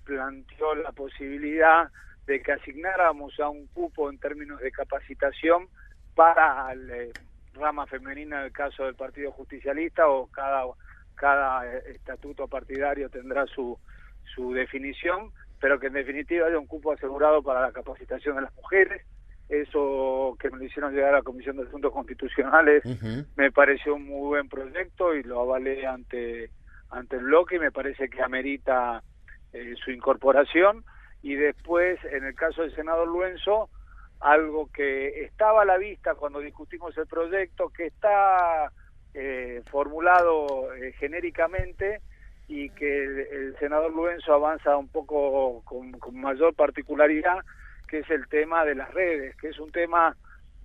planteó 0.05 0.75
la 0.75 0.93
posibilidad 0.93 1.91
de 2.27 2.43
que 2.43 2.53
asignáramos 2.53 3.39
a 3.41 3.49
un 3.49 3.67
cupo 3.69 4.11
en 4.11 4.19
términos 4.19 4.61
de 4.61 4.71
capacitación 4.71 5.69
para 6.15 6.75
la 6.75 6.97
eh, 6.97 7.13
rama 7.55 7.87
femenina 7.87 8.41
en 8.41 8.47
el 8.47 8.53
caso 8.53 8.85
del 8.85 8.95
Partido 8.95 9.33
Justicialista 9.33 10.09
o 10.09 10.27
cada, 10.29 10.65
cada 11.15 11.67
eh, 11.67 11.83
estatuto 11.95 12.49
partidario 12.49 13.09
tendrá 13.09 13.47
su, 13.47 13.79
su 14.35 14.53
definición, 14.53 15.33
pero 15.61 15.79
que 15.79 15.89
en 15.89 15.95
definitiva 15.95 16.47
haya 16.47 16.59
un 16.59 16.67
cupo 16.67 16.93
asegurado 16.93 17.43
para 17.43 17.61
la 17.61 17.73
capacitación 17.73 18.37
de 18.37 18.43
las 18.43 18.55
mujeres. 18.55 19.03
Eso 19.49 20.37
que 20.41 20.51
me 20.51 20.65
hicieron 20.65 20.95
llegar 20.95 21.11
a 21.11 21.19
la 21.19 21.23
Comisión 21.23 21.57
de 21.57 21.65
Asuntos 21.65 21.93
Constitucionales 21.93 22.83
me 23.37 23.53
pareció 23.53 23.95
un 23.95 24.07
muy 24.07 24.29
buen 24.29 24.49
proyecto 24.49 25.15
y 25.15 25.23
lo 25.23 25.43
avalé 25.43 25.87
ante, 25.87 26.51
ante 26.89 27.17
el 27.17 27.25
bloque 27.25 27.57
y 27.57 27.59
me 27.59 27.71
parece 27.71 28.09
que 28.09 28.23
amerita 28.23 29.03
eh, 29.55 29.75
su 29.83 29.93
incorporación 29.93 30.85
y 31.23 31.37
después, 31.37 31.99
en 32.05 32.25
el 32.25 32.35
caso 32.35 32.63
del 32.63 32.75
senador 32.75 33.09
Luenzo, 33.09 33.71
algo 34.21 34.69
que 34.73 35.25
estaba 35.25 35.63
a 35.63 35.65
la 35.65 35.79
vista 35.79 36.17
cuando 36.17 36.41
discutimos 36.41 36.97
el 36.99 37.07
proyecto, 37.07 37.71
que 37.71 37.87
está 37.87 38.73
eh, 39.15 39.63
formulado 39.71 40.75
eh, 40.75 40.93
genéricamente 40.99 42.01
y 42.49 42.69
que 42.71 43.05
el, 43.05 43.57
senador 43.61 43.95
Luenzo 43.95 44.35
avanza 44.35 44.77
un 44.77 44.89
poco 44.89 45.63
con, 45.65 45.95
mayor 46.13 46.53
particularidad, 46.55 47.39
que 47.87 48.01
es 48.01 48.11
el 48.11 48.27
tema 48.27 48.65
de 48.65 48.75
las 48.75 48.93
redes, 48.93 49.37
que 49.37 49.51
es 49.51 49.59
un 49.61 49.71
tema 49.71 50.17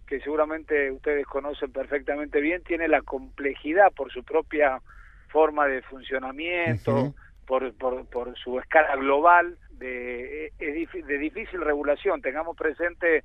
que 0.07 0.19
seguramente 0.19 0.91
ustedes 0.91 1.27
conocen 1.27 1.71
perfectamente 1.71 2.41
bien, 2.41 2.63
tiene 2.63 2.87
la 2.87 3.03
complejidad 3.03 3.91
por 3.91 4.11
su 4.11 4.23
propia 4.23 4.81
forma 5.27 5.67
de 5.67 5.83
funcionamiento, 5.83 7.13
por, 7.49 7.73
por, 7.73 8.05
por 8.05 8.37
su 8.37 8.59
escala 8.59 8.95
global 8.95 9.57
de, 9.71 10.53
de 10.59 11.17
difícil 11.17 11.61
regulación. 11.61 12.21
Tengamos 12.21 12.55
presente 12.55 13.23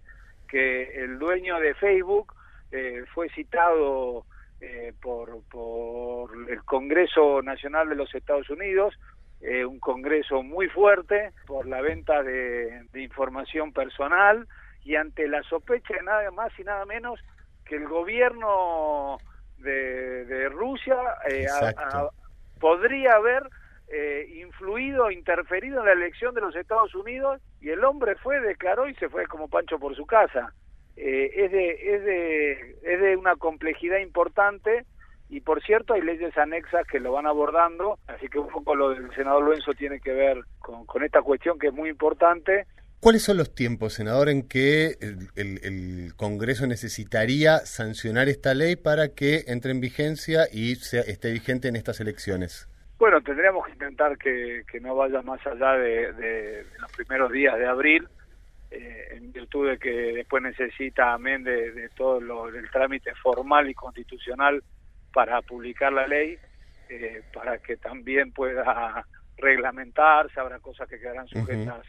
que 0.49 1.05
el 1.05 1.19
dueño 1.19 1.61
de 1.61 1.75
Facebook 1.75 2.33
eh, 2.73 3.05
fue 3.13 3.29
citado 3.29 4.25
eh, 4.63 4.95
por, 5.03 5.43
por 5.51 6.31
el 6.51 6.65
Congreso 6.65 7.43
Nacional 7.43 7.91
de 7.91 7.97
los 7.97 8.15
Estados 8.15 8.49
Unidos, 8.49 8.95
eh, 9.43 9.67
un 9.67 9.79
Congreso 9.79 10.43
muy 10.43 10.69
fuerte 10.69 11.33
por 11.47 11.67
la 11.67 11.83
venta 11.83 12.23
de, 12.23 12.87
información 12.95 13.75
personal 13.75 14.49
y 14.85 14.97
ante 14.97 15.29
la 15.29 15.43
sospecha 15.43 15.93
de 15.93 16.03
nada 16.03 16.31
más 16.31 16.59
y 16.59 16.65
nada 16.65 16.87
menos 16.87 17.21
que 17.67 17.77
el 17.77 17.87
gobierno 17.87 19.19
de, 19.59 20.25
de 20.25 20.49
Rusia 20.49 20.97
podría 22.59 23.17
haber 23.17 23.43
eh, 23.97 24.27
influido, 24.41 25.13
interferido 25.13 25.79
en 25.79 25.87
la 25.87 25.93
elección 25.93 26.35
de 26.35 26.41
los 26.41 26.57
Estados 26.57 26.93
Unidos 26.97 27.41
y 27.61 27.71
el 27.71 27.85
hombre 27.85 28.17
fue, 28.17 28.41
declaró 28.41 28.89
y 28.89 28.95
se 28.97 29.09
fue 29.09 29.27
como 29.27 29.49
Pancho 29.49 29.79
por 29.79 29.95
su 29.95 30.05
casa. 30.05 30.53
Eh, 30.97 31.31
es, 31.37 31.53
de, 31.53 31.71
es, 31.71 32.05
de, 32.05 32.77
es 32.83 33.01
de 33.01 33.17
una 33.17 33.37
complejidad 33.37 33.99
importante 33.99 34.85
y 35.29 35.43
por 35.43 35.63
cierto 35.63 35.95
hay 35.95 36.03
leyes 36.03 36.37
anexas 36.37 36.85
que 36.89 36.99
lo 36.99 37.13
van 37.13 37.27
abordando, 37.27 38.01
así 38.09 38.29
que 38.29 38.41
un 38.41 38.49
poco 38.49 38.75
lo 38.75 38.91
del 38.91 39.15
senador 39.15 39.45
Luenzo 39.45 39.75
tiene 39.75 40.01
que 40.01 40.13
ver 40.13 40.41
con, 40.59 40.87
con 40.87 41.05
esta 41.05 41.23
cuestión 41.23 41.61
que 41.61 41.69
es 41.69 41.73
muy 41.73 41.89
importante. 41.89 42.67
¿Cuáles 42.99 43.23
son 43.23 43.37
los 43.37 43.55
tiempos, 43.55 43.93
senador, 43.93 44.29
en 44.29 44.49
que 44.49 44.97
el, 45.01 45.29
el, 45.37 45.61
el, 45.63 46.15
Congreso 46.17 46.67
necesitaría 46.67 47.59
sancionar 47.59 48.29
esta 48.29 48.55
ley 48.55 48.75
para 48.75 49.15
que 49.15 49.45
entre 49.47 49.71
en 49.71 49.81
vigencia 49.81 50.49
y 50.51 50.75
sea, 50.77 51.03
esté 51.03 51.31
vigente 51.31 51.69
en 51.69 51.77
estas 51.77 52.01
elecciones? 52.01 52.69
Bueno, 52.99 53.21
tendríamos 53.23 53.67
que 53.67 53.73
intentar 53.73 54.17
que, 54.17 54.65
no 54.81 54.95
vaya 54.95 55.21
más 55.23 55.45
allá 55.47 55.73
de, 55.73 56.65
los 56.81 56.93
primeros 56.93 57.33
días 57.33 57.59
de 57.59 57.67
abril, 57.67 58.09
eh, 58.71 59.09
en 59.13 59.33
virtud 59.33 59.69
de 59.71 59.79
que 59.79 59.91
después 59.91 60.43
necesita, 60.43 61.13
amén 61.13 61.43
de, 61.45 61.89
todo 61.97 62.21
lo, 62.21 62.49
el 62.49 62.71
trámite 62.71 63.15
formal 63.17 63.69
y 63.69 63.75
constitucional 63.75 64.63
para 65.13 65.43
publicar 65.43 65.93
la 65.93 66.07
ley, 66.07 66.39
eh, 66.89 67.23
para 67.33 67.59
que 67.59 67.77
también 67.77 68.33
pueda 68.33 69.05
reglamentarse, 69.37 70.39
habrá 70.39 70.61
cosas 70.61 70.89
que 70.89 70.99
quedarán 70.99 71.27
sujetas 71.29 71.87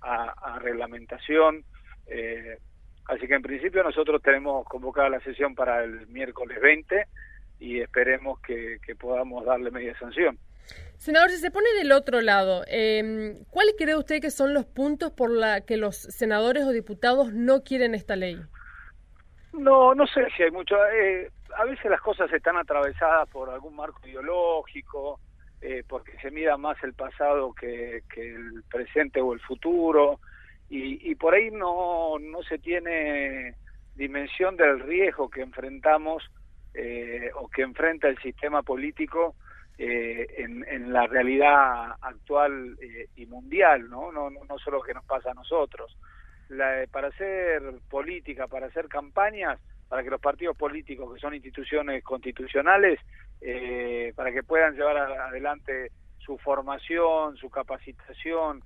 a, 0.00 0.58
reglamentación. 0.60 1.64
Eh, 2.06 2.58
así 3.06 3.26
que 3.26 3.34
en 3.34 3.42
principio 3.42 3.82
nosotros 3.82 4.22
tenemos 4.22 4.66
convocada 4.66 5.08
la 5.10 5.20
sesión 5.20 5.54
para 5.54 5.84
el 5.84 6.06
miércoles 6.08 6.60
20 6.60 7.06
y 7.66 7.80
esperemos 7.80 8.40
que 8.40 8.96
podamos 8.98 9.44
darle 9.44 9.70
media 9.70 9.98
sanción. 9.98 10.38
Senador, 10.98 11.30
si 11.30 11.36
se 11.36 11.50
pone 11.50 11.72
del 11.74 11.92
otro 11.92 12.20
lado, 12.20 12.64
eh, 12.68 13.36
¿cuáles 13.50 13.74
cree 13.78 13.96
usted 13.96 14.20
que 14.20 14.30
son 14.30 14.54
los 14.54 14.64
puntos 14.64 15.12
por 15.12 15.30
la 15.30 15.60
que 15.60 15.76
los 15.76 15.96
senadores 15.96 16.64
o 16.64 16.72
diputados 16.72 17.32
no 17.32 17.62
quieren 17.62 17.94
esta 17.94 18.16
ley? 18.16 18.40
No, 19.52 19.94
no 19.94 20.06
sé 20.06 20.26
si 20.36 20.42
hay 20.42 20.50
mucho. 20.50 20.74
Eh, 20.86 21.30
a 21.56 21.64
veces 21.64 21.90
las 21.90 22.00
cosas 22.00 22.32
están 22.32 22.56
atravesadas 22.56 23.28
por 23.28 23.50
algún 23.50 23.76
marco 23.76 24.06
ideológico, 24.06 25.20
eh, 25.60 25.84
porque 25.86 26.18
se 26.20 26.30
mira 26.30 26.56
más 26.56 26.82
el 26.82 26.94
pasado 26.94 27.52
que, 27.52 28.02
el 28.16 28.62
presente 28.70 29.20
o 29.20 29.32
el 29.32 29.40
futuro, 29.40 30.18
y, 30.68 31.10
y 31.10 31.14
por 31.14 31.34
ahí 31.34 31.50
no, 31.50 32.18
no 32.18 32.42
se 32.42 32.58
tiene 32.58 33.54
dimensión 33.94 34.56
del 34.56 34.80
riesgo 34.80 35.30
que 35.30 35.42
enfrentamos 35.42 36.22
eh, 36.76 37.30
o 37.34 37.48
que 37.48 37.62
enfrenta 37.62 38.08
el 38.08 38.18
sistema 38.18 38.62
político 38.62 39.34
eh, 39.78 40.26
en, 40.38 40.90
la 40.90 41.06
realidad 41.06 41.96
actual 42.00 42.78
eh, 42.80 43.08
y 43.14 43.26
mundial, 43.26 43.90
¿no? 43.90 44.10
No, 44.10 44.30
no, 44.30 44.58
solo 44.58 44.80
que 44.80 44.94
nos 44.94 45.04
pasa 45.04 45.32
a 45.32 45.34
nosotros. 45.34 45.98
La, 46.48 46.86
para 46.90 47.08
hacer 47.08 47.62
política, 47.90 48.46
para 48.46 48.68
hacer 48.68 48.88
campañas, 48.88 49.60
para 49.86 50.02
que 50.02 50.08
los 50.08 50.20
partidos 50.20 50.56
políticos, 50.56 51.12
que 51.12 51.20
son 51.20 51.34
instituciones 51.34 52.02
constitucionales, 52.02 53.00
eh, 53.42 54.14
para 54.16 54.32
que 54.32 54.42
puedan 54.42 54.74
llevar 54.76 54.96
adelante 54.96 55.90
su 56.18 56.38
formación, 56.38 57.36
su 57.36 57.50
capacitación, 57.50 58.62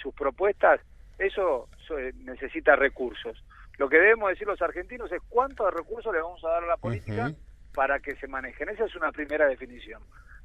sus 0.00 0.14
propuestas, 0.14 0.80
eso 1.18 1.68
necesita 2.14 2.76
recursos. 2.76 3.42
Lo 3.78 3.88
que 3.88 3.98
debemos 3.98 4.30
decir 4.30 4.46
los 4.46 4.62
argentinos 4.62 5.10
es 5.12 5.20
cuántos 5.28 5.72
recursos 5.72 6.12
le 6.12 6.20
vamos 6.20 6.42
a 6.44 6.48
dar 6.48 6.64
a 6.64 6.66
la 6.66 6.76
política 6.76 7.32
para 7.74 8.00
que 8.00 8.16
se 8.16 8.26
manejen. 8.26 8.68
Esa 8.70 8.84
es 8.84 8.96
una 8.96 9.12
primera 9.12 9.46
definición. 9.46 10.02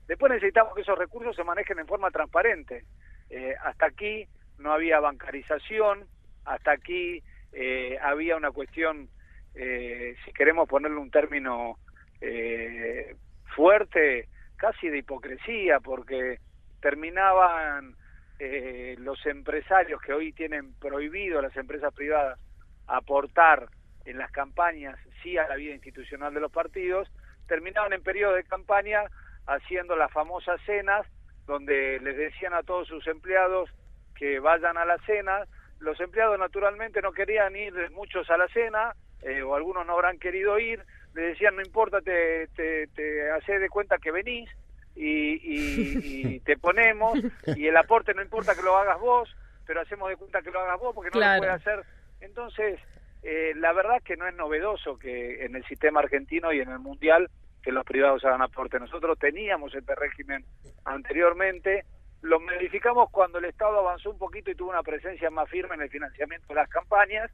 Después 0.08 0.32
necesitamos 0.32 0.76
que 0.76 0.82
esos 0.82 0.98
recursos 0.98 1.36
se 1.36 1.44
manejen 1.44 1.80
en 1.80 1.88
forma 1.88 2.12
transparente. 2.12 2.84
Eh, 3.30 3.56
hasta 3.64 3.86
aquí 3.86 4.28
no 4.58 4.74
había 4.74 5.00
bancarización, 5.00 6.06
hasta 6.44 6.72
aquí 6.72 7.24
eh, 7.54 7.98
había 8.02 8.36
una 8.36 8.52
cuestión, 8.52 9.10
eh, 9.56 10.16
si 10.26 10.34
queremos 10.34 10.68
ponerle 10.68 10.98
un 10.98 11.12
término 11.12 11.78
eh, 12.20 13.16
fuerte, 13.56 14.28
casi 14.58 14.90
de 14.90 15.00
hipocresía, 15.00 15.80
porque 15.80 16.40
terminaban 16.82 17.96
eh, 18.40 18.96
los 19.00 19.26
empresarios 19.26 20.02
que 20.02 20.14
hoy 20.14 20.34
tienen 20.34 20.74
prohibido 20.80 21.42
las 21.42 21.56
empresas 21.56 21.94
privadas 21.94 22.40
aportar 22.88 23.68
en 24.06 24.18
las 24.18 24.32
campañas, 24.32 24.98
sí 25.22 25.38
a 25.38 25.48
la 25.48 25.56
vida 25.56 25.74
institucional 25.74 26.34
de 26.34 26.40
los 26.40 26.52
partidos, 26.52 27.08
terminaban 27.48 27.94
en 27.94 28.02
periodo 28.04 28.34
de 28.34 28.44
campaña 28.44 29.04
haciendo 29.48 29.96
las 29.96 30.12
famosas 30.12 30.60
cenas, 30.66 31.06
donde 31.46 32.00
les 32.02 32.16
decían 32.18 32.54
a 32.54 32.64
todos 32.64 32.88
sus 32.88 33.06
empleados 33.08 33.70
que 34.16 34.40
vayan 34.40 34.78
a 34.78 34.86
la 34.86 34.98
cena, 35.06 35.46
los 35.80 36.00
empleados 36.00 36.38
naturalmente 36.40 37.02
no 37.02 37.12
querían 37.12 37.56
ir 37.56 37.74
muchos 37.92 38.30
a 38.30 38.38
la 38.38 38.48
cena, 38.50 38.94
eh, 39.22 39.42
o 39.42 39.56
algunos 39.56 39.86
no 39.86 39.94
habrán 39.94 40.20
querido 40.20 40.58
ir, 40.60 40.84
le 41.14 41.22
decían 41.24 41.56
no 41.56 41.62
importa, 41.62 42.02
te, 42.02 42.48
te, 42.56 42.88
te 42.88 43.32
haces 43.32 43.60
de 43.60 43.70
cuenta 43.70 43.98
que 43.98 44.12
venís 44.12 44.50
y, 44.96 45.34
y, 45.34 46.00
y 46.36 46.40
te 46.46 46.58
ponemos, 46.58 47.20
y 47.56 47.68
el 47.68 47.78
aporte 47.78 48.14
no 48.14 48.22
importa 48.22 48.56
que 48.56 48.62
lo 48.64 48.78
hagas 48.78 49.00
vos, 49.00 49.36
pero 49.66 49.82
hacemos 49.82 50.10
de 50.10 50.16
cuenta 50.18 50.42
que 50.42 50.52
lo 50.52 50.60
hagas 50.60 50.80
vos 50.80 50.94
porque 50.96 51.10
no 51.10 51.20
Claro. 51.20 51.34
lo 51.36 51.40
puede 51.40 51.52
hacer. 51.54 51.86
Entonces, 52.22 52.80
eh, 53.24 53.54
la 53.56 53.74
verdad 53.74 53.98
es 53.98 54.04
que 54.04 54.16
no 54.18 54.28
es 54.28 54.34
novedoso 54.36 54.98
que 54.98 55.44
en 55.46 55.56
el 55.56 55.66
sistema 55.66 56.00
argentino 56.00 56.54
y 56.54 56.60
en 56.62 56.70
el 56.70 56.80
mundial 56.80 57.30
que 57.62 57.72
los 57.72 57.86
privados 57.86 58.24
hagan 58.26 58.42
aporte. 58.42 58.80
Nosotros 58.80 59.20
teníamos 59.20 59.74
este 59.76 59.94
régimen 59.96 60.44
anteriormente, 60.86 61.86
lo 62.22 62.40
modificamos 62.40 63.10
cuando 63.12 63.40
el 63.40 63.46
Estado 63.46 63.80
avanzó 63.80 64.12
un 64.12 64.18
poquito 64.18 64.50
y 64.50 64.56
tuvo 64.56 64.70
una 64.70 64.84
presencia 64.84 65.30
más 65.30 65.50
firme 65.50 65.76
en 65.76 65.82
el 65.82 65.90
financiamiento 65.90 66.48
de 66.50 66.56
las 66.56 66.70
campañas, 66.70 67.30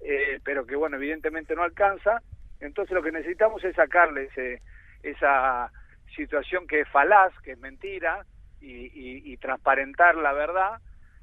eh, 0.00 0.40
pero 0.44 0.66
que 0.66 0.76
bueno, 0.76 0.96
evidentemente 0.96 1.54
no 1.54 1.62
alcanza. 1.62 2.22
Entonces 2.60 2.94
lo 2.94 3.02
que 3.02 3.12
necesitamos 3.12 3.62
es 3.64 3.74
sacarle 3.74 4.28
esa 5.02 5.72
situación 6.14 6.66
que 6.66 6.80
es 6.80 6.88
falaz, 6.88 7.32
que 7.42 7.52
es 7.52 7.58
mentira, 7.58 8.24
y- 8.60 9.32
y 9.32 9.36
transparentar 9.38 10.14
la 10.14 10.32
verdad 10.32 10.80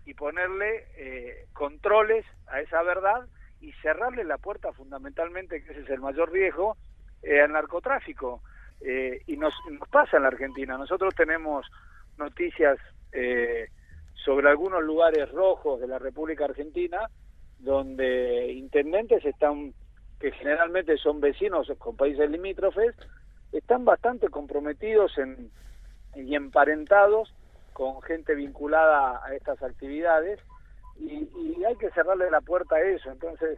y 0.09 0.15
ponerle 0.15 0.87
eh, 0.97 1.45
controles 1.53 2.25
a 2.47 2.61
esa 2.61 2.81
verdad 2.81 3.27
y 3.61 3.71
cerrarle 3.73 4.23
la 4.23 4.39
puerta 4.39 4.73
fundamentalmente, 4.73 5.63
que 5.63 5.71
ese 5.71 5.81
es 5.81 5.89
el 5.91 5.99
mayor 5.99 6.31
riesgo, 6.31 6.77
eh, 7.21 7.39
al 7.41 7.51
narcotráfico. 7.51 8.41
Eh, 8.81 9.21
y 9.27 9.37
nos, 9.37 9.53
nos 9.69 9.87
pasa 9.87 10.17
en 10.17 10.23
la 10.23 10.29
Argentina. 10.29 10.79
Nosotros 10.79 11.13
tenemos 11.13 11.67
noticias 12.17 12.79
eh, 13.11 13.67
sobre 14.15 14.49
algunos 14.49 14.81
lugares 14.83 15.31
rojos 15.31 15.79
de 15.79 15.87
la 15.87 15.99
República 15.99 16.45
Argentina 16.45 17.07
donde 17.59 18.51
intendentes 18.53 19.23
están, 19.23 19.75
que 20.19 20.31
generalmente 20.31 20.97
son 20.97 21.19
vecinos 21.19 21.71
con 21.77 21.95
países 21.95 22.27
limítrofes, 22.31 22.95
están 23.51 23.85
bastante 23.85 24.29
comprometidos 24.29 25.15
en, 25.19 25.51
y 26.15 26.33
emparentados 26.33 27.31
con 27.79 28.01
gente 28.01 28.35
vinculada 28.35 29.21
a 29.25 29.33
estas 29.33 29.63
actividades 29.63 30.37
y, 30.99 31.29
y 31.33 31.63
hay 31.65 31.77
que 31.77 31.89
cerrarle 31.91 32.29
la 32.29 32.41
puerta 32.41 32.75
a 32.75 32.81
eso. 32.81 33.09
Entonces, 33.09 33.57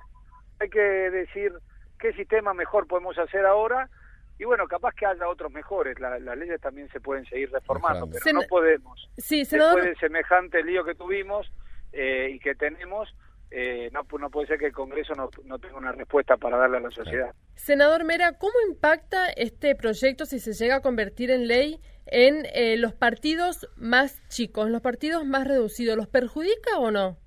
hay 0.60 0.70
que 0.70 0.80
decir 0.80 1.52
qué 2.00 2.14
sistema 2.14 2.54
mejor 2.54 2.86
podemos 2.86 3.18
hacer 3.18 3.48
ahora 3.48 3.90
y 4.38 4.44
bueno, 4.46 4.68
capaz 4.68 4.94
que 4.94 5.08
haya 5.08 5.28
otros 5.28 5.52
mejores. 5.52 6.00
La- 6.00 6.20
las 6.20 6.38
leyes 6.38 6.62
también 6.62 6.88
se 6.92 7.00
pueden 7.02 7.26
seguir 7.26 7.52
reformando, 7.52 8.08
pero 8.12 8.24
Sen- 8.24 8.34
no 8.36 8.42
podemos. 8.48 9.10
Sí, 9.18 9.44
senador. 9.44 9.78
Después 9.82 9.96
de 10.00 10.08
semejante 10.08 10.64
lío 10.64 10.84
que 10.86 10.94
tuvimos 10.94 11.52
eh, 11.92 12.30
y 12.36 12.40
que 12.40 12.54
tenemos, 12.54 13.10
eh, 13.50 13.90
no, 13.92 14.04
pu- 14.04 14.20
no 14.20 14.30
puede 14.30 14.46
ser 14.50 14.60
que 14.60 14.68
el 14.68 14.74
Congreso 14.74 15.16
no, 15.16 15.32
no 15.46 15.58
tenga 15.58 15.78
una 15.78 15.94
respuesta 15.94 16.38
para 16.38 16.58
darle 16.58 16.78
a 16.78 16.82
la 16.82 16.92
sociedad. 16.92 17.34
Senador 17.56 18.04
Mera, 18.04 18.38
¿cómo 18.38 18.54
impacta 18.70 19.30
este 19.32 19.74
proyecto 19.76 20.26
si 20.28 20.40
se 20.40 20.54
llega 20.54 20.76
a 20.76 20.82
convertir 20.82 21.32
en 21.32 21.48
ley 21.48 21.82
en 22.12 22.46
eh, 22.54 22.78
los 22.78 22.94
partidos 22.94 23.68
más 23.78 24.22
chicos, 24.28 24.70
los 24.70 24.82
partidos 24.82 25.26
más 25.26 25.48
reducidos? 25.48 25.98
¿Los 25.98 26.08
perjudica 26.08 26.78
o 26.78 26.92
no? 26.92 27.18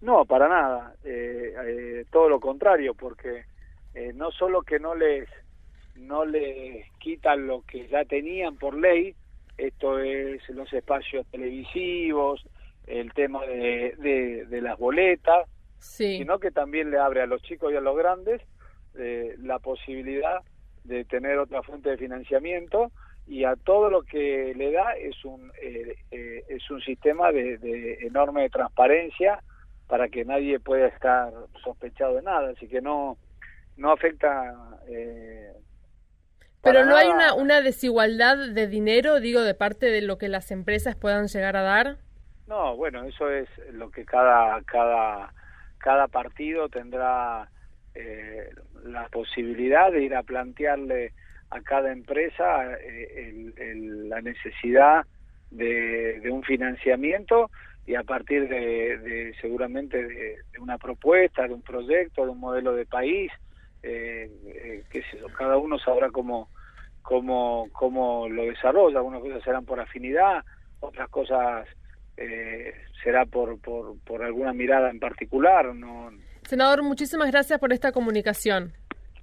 No, 0.00 0.24
para 0.24 0.48
nada. 0.48 0.94
Eh, 1.04 1.54
eh, 1.64 2.04
todo 2.10 2.28
lo 2.28 2.40
contrario, 2.40 2.94
porque 2.94 3.44
eh, 3.94 4.12
no 4.14 4.30
solo 4.32 4.62
que 4.62 4.78
no 4.78 4.94
les 4.94 5.28
no 5.94 6.24
les 6.24 6.90
quitan 6.98 7.46
lo 7.46 7.62
que 7.62 7.86
ya 7.88 8.04
tenían 8.04 8.56
por 8.56 8.76
ley, 8.76 9.14
esto 9.58 9.98
es 9.98 10.40
los 10.48 10.72
espacios 10.72 11.26
televisivos, 11.30 12.44
el 12.86 13.12
tema 13.12 13.44
de, 13.46 13.94
de, 13.98 14.46
de 14.46 14.60
las 14.62 14.78
boletas, 14.78 15.46
Sí. 15.78 16.16
sino 16.18 16.38
que 16.38 16.50
también 16.52 16.90
le 16.90 16.98
abre 16.98 17.22
a 17.22 17.26
los 17.26 17.42
chicos 17.42 17.72
y 17.72 17.76
a 17.76 17.80
los 17.80 17.96
grandes 17.96 18.40
eh, 18.96 19.34
la 19.40 19.58
posibilidad 19.58 20.40
de 20.84 21.04
tener 21.04 21.38
otra 21.38 21.62
fuente 21.62 21.90
de 21.90 21.96
financiamiento 21.98 22.90
y 23.26 23.44
a 23.44 23.56
todo 23.56 23.88
lo 23.88 24.02
que 24.02 24.52
le 24.56 24.72
da 24.72 24.92
es 24.92 25.24
un 25.24 25.52
eh, 25.60 25.96
eh, 26.10 26.44
es 26.48 26.70
un 26.70 26.80
sistema 26.80 27.30
de, 27.32 27.58
de 27.58 28.06
enorme 28.06 28.48
transparencia 28.50 29.42
para 29.86 30.08
que 30.08 30.24
nadie 30.24 30.58
pueda 30.58 30.86
estar 30.88 31.32
sospechado 31.62 32.16
de 32.16 32.22
nada 32.22 32.50
así 32.50 32.66
que 32.66 32.80
no 32.80 33.16
no 33.76 33.92
afecta 33.92 34.54
eh, 34.88 35.52
Pero 36.62 36.84
no 36.84 36.96
hay 36.96 37.08
una, 37.08 37.34
una 37.34 37.60
desigualdad 37.60 38.36
de 38.36 38.66
dinero, 38.66 39.20
digo, 39.20 39.42
de 39.42 39.54
parte 39.54 39.86
de 39.86 40.02
lo 40.02 40.18
que 40.18 40.28
las 40.28 40.50
empresas 40.50 40.94
puedan 40.94 41.26
llegar 41.26 41.56
a 41.56 41.62
dar. 41.62 41.96
No, 42.46 42.76
bueno, 42.76 43.04
eso 43.04 43.30
es 43.30 43.48
lo 43.72 43.90
que 43.90 44.04
cada 44.04 44.60
cada 44.62 45.32
cada 45.78 46.06
partido 46.08 46.68
tendrá 46.68 47.48
eh, 47.94 48.50
la 48.84 49.08
posibilidad 49.08 49.90
de 49.90 50.02
ir 50.04 50.14
a 50.14 50.22
plantearle 50.22 51.12
a 51.54 51.60
cada 51.60 51.92
empresa 51.92 52.72
eh, 52.78 53.28
el- 53.28 53.54
el- 53.58 54.08
la 54.08 54.20
necesidad 54.20 55.04
de, 55.50 56.20
de 56.20 56.30
un 56.30 56.42
financiamiento 56.42 57.50
y 57.86 57.94
a 57.94 58.02
partir 58.04 58.48
de, 58.48 58.96
de 58.98 59.34
seguramente 59.40 60.02
de, 60.02 60.36
de 60.52 60.58
una 60.60 60.78
propuesta, 60.78 61.46
de 61.46 61.54
un 61.54 61.62
proyecto, 61.62 62.24
de 62.24 62.30
un 62.30 62.40
modelo 62.40 62.74
de 62.74 62.86
país, 62.86 63.30
eh, 63.82 64.30
eh, 64.46 64.82
qué 64.90 65.02
sé 65.10 65.18
yo, 65.18 65.26
cada 65.36 65.56
uno 65.58 65.78
sabrá 65.78 66.10
cómo 66.10 66.48
cómo 67.02 67.68
cómo 67.72 68.28
lo 68.28 68.44
desarrolla. 68.44 68.98
Algunas 68.98 69.20
cosas 69.20 69.42
serán 69.42 69.64
por 69.64 69.80
afinidad, 69.80 70.44
otras 70.80 71.08
cosas 71.08 71.66
eh, 72.16 72.72
será 73.02 73.26
por, 73.26 73.60
por, 73.60 73.98
por 74.04 74.22
alguna 74.22 74.52
mirada 74.52 74.88
en 74.90 75.00
particular. 75.00 75.74
No, 75.74 76.10
Senador, 76.42 76.82
muchísimas 76.82 77.30
gracias 77.30 77.58
por 77.58 77.72
esta 77.72 77.90
comunicación. 77.92 78.72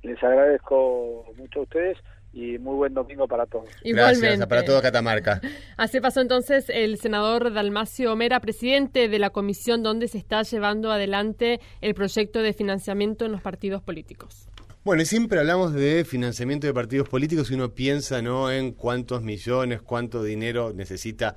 les 0.03 0.21
agradezco 0.23 1.25
mucho 1.37 1.59
a 1.61 1.63
ustedes 1.63 1.97
y 2.31 2.57
muy 2.59 2.75
buen 2.75 2.93
domingo 2.93 3.27
para 3.27 3.45
todos. 3.45 3.65
Igualmente. 3.83 4.25
Gracias, 4.27 4.47
para 4.47 4.63
todo 4.63 4.81
Catamarca. 4.81 5.41
Así 5.77 5.99
pasó 5.99 6.21
entonces 6.21 6.65
el 6.69 6.97
senador 6.99 7.51
Dalmacio 7.53 8.15
Mera, 8.15 8.39
presidente 8.39 9.07
de 9.07 9.19
la 9.19 9.31
comisión 9.31 9.81
donde 9.83 10.07
se 10.07 10.17
está 10.19 10.43
llevando 10.43 10.91
adelante 10.91 11.59
el 11.81 11.95
proyecto 11.95 12.41
de 12.41 12.53
financiamiento 12.53 13.25
en 13.25 13.31
los 13.31 13.41
partidos 13.41 13.81
políticos. 13.81 14.47
Bueno, 14.83 15.01
y 15.01 15.05
siempre 15.05 15.39
hablamos 15.39 15.73
de 15.73 16.05
financiamiento 16.05 16.65
de 16.65 16.73
partidos 16.73 17.09
políticos 17.09 17.51
y 17.51 17.55
uno 17.55 17.73
piensa 17.73 18.21
¿no? 18.21 18.49
en 18.51 18.71
cuántos 18.71 19.21
millones, 19.21 19.81
cuánto 19.81 20.23
dinero 20.23 20.71
necesita 20.73 21.35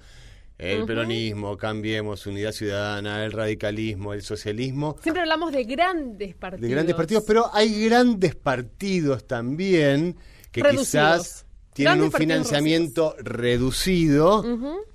el 0.59 0.79
Ujú. 0.79 0.87
peronismo, 0.87 1.57
Cambiemos, 1.57 2.25
Unidad 2.27 2.53
Ciudadana, 2.53 3.25
el 3.25 3.33
radicalismo, 3.33 4.13
el 4.13 4.23
socialismo, 4.23 4.97
Siempre 5.03 5.23
hablamos 5.23 5.51
de 5.51 5.65
grandes 5.65 6.35
partidos. 6.37 6.69
de 6.69 6.69
grandes 6.75 6.95
partidos, 6.95 7.25
pero 7.27 7.47
hay 7.53 7.85
grandes 7.87 8.37
partidos 8.37 9.27
también 9.27 10.17
que 10.53 10.63
Reducidos. 10.63 11.19
quizás 11.19 11.47
tienen 11.73 11.99
Grandes 11.99 12.15
un 12.15 12.21
financiamiento 12.21 13.17
reducido 13.19 14.45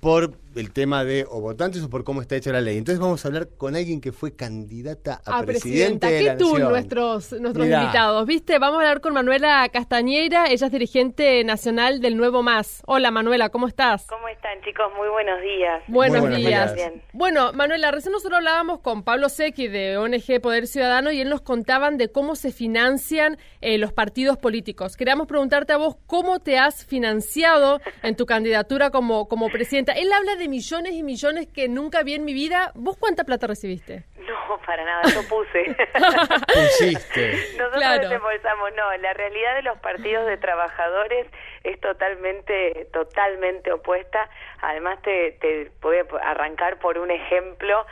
por 0.00 0.32
el 0.58 0.72
tema 0.72 1.04
de 1.04 1.24
o 1.30 1.40
votantes 1.40 1.82
o 1.82 1.90
por 1.90 2.04
cómo 2.04 2.20
está 2.20 2.36
hecha 2.36 2.52
la 2.52 2.60
ley. 2.60 2.78
Entonces 2.78 3.00
vamos 3.00 3.24
a 3.24 3.28
hablar 3.28 3.48
con 3.56 3.76
alguien 3.76 4.00
que 4.00 4.12
fue 4.12 4.34
candidata 4.34 5.20
a, 5.24 5.38
a 5.38 5.42
presidente 5.44 6.06
presidenta. 6.06 6.06
de 6.08 6.18
¿Qué 6.18 6.24
la 6.24 6.36
tú, 6.36 6.50
Nación. 6.52 6.68
nuestros, 6.70 7.32
nuestros 7.40 7.66
Mirá. 7.66 7.80
invitados? 7.82 8.26
¿Viste? 8.26 8.58
Vamos 8.58 8.76
a 8.78 8.80
hablar 8.80 9.00
con 9.00 9.12
Manuela 9.14 9.68
Castañeira, 9.72 10.46
ella 10.50 10.66
es 10.66 10.72
dirigente 10.72 11.44
nacional 11.44 12.00
del 12.00 12.16
Nuevo 12.16 12.42
Más. 12.42 12.82
Hola, 12.86 13.10
Manuela, 13.10 13.48
¿cómo 13.50 13.68
estás? 13.68 14.06
¿Cómo 14.08 14.28
están, 14.28 14.60
chicos? 14.64 14.86
Muy 14.96 15.08
buenos 15.08 15.40
días. 15.42 15.82
Buenos, 15.88 16.20
buenos 16.20 16.38
días. 16.38 16.74
días. 16.74 16.92
Bueno, 17.12 17.52
Manuela, 17.52 17.90
recién 17.90 18.12
nosotros 18.12 18.38
hablábamos 18.38 18.80
con 18.80 19.02
Pablo 19.04 19.28
Secchi 19.28 19.68
de 19.68 19.96
ONG 19.98 20.40
Poder 20.42 20.66
Ciudadano 20.66 21.12
y 21.12 21.20
él 21.20 21.28
nos 21.28 21.40
contaban 21.42 21.96
de 21.98 22.10
cómo 22.10 22.34
se 22.34 22.50
financian 22.52 23.38
eh, 23.60 23.78
los 23.78 23.92
partidos 23.92 24.36
políticos. 24.38 24.96
Queríamos 24.96 25.26
preguntarte 25.26 25.72
a 25.72 25.76
vos 25.76 25.96
cómo 26.06 26.40
te 26.40 26.58
has 26.58 26.84
financiado 26.84 27.80
en 28.02 28.16
tu 28.16 28.26
candidatura 28.26 28.90
como, 28.90 29.28
como 29.28 29.48
presidenta. 29.50 29.92
Él 29.92 30.12
habla 30.12 30.36
de 30.36 30.47
millones 30.48 30.92
y 30.92 31.02
millones 31.02 31.46
que 31.52 31.68
nunca 31.68 32.02
vi 32.02 32.14
en 32.14 32.24
mi 32.24 32.34
vida. 32.34 32.72
¿Vos 32.74 32.96
cuánta 32.98 33.24
plata 33.24 33.46
recibiste? 33.46 34.04
No, 34.18 34.48
No, 34.48 34.58
para 34.66 34.84
nada, 34.84 35.02
yo 35.14 35.22
puse. 35.28 35.74
Pusiste. 36.54 37.32
Nosotros 37.56 37.82
Claro. 37.82 38.08
desembolsamos, 38.08 38.70
no, 38.76 38.96
la 38.98 39.12
realidad 39.14 39.54
de 39.56 39.62
los 39.62 39.78
partidos 39.78 40.26
de 40.26 40.36
trabajadores 40.36 41.26
es 41.64 41.78
totalmente, 41.80 42.86
totalmente 42.92 43.72
opuesta. 43.72 44.28
Además, 44.62 45.00
te, 45.02 45.32
te 45.40 45.70
voy 45.80 45.96
a 45.98 46.30
arrancar 46.30 46.78
por 46.78 46.98
un 46.98 47.10
ejemplo. 47.10 47.84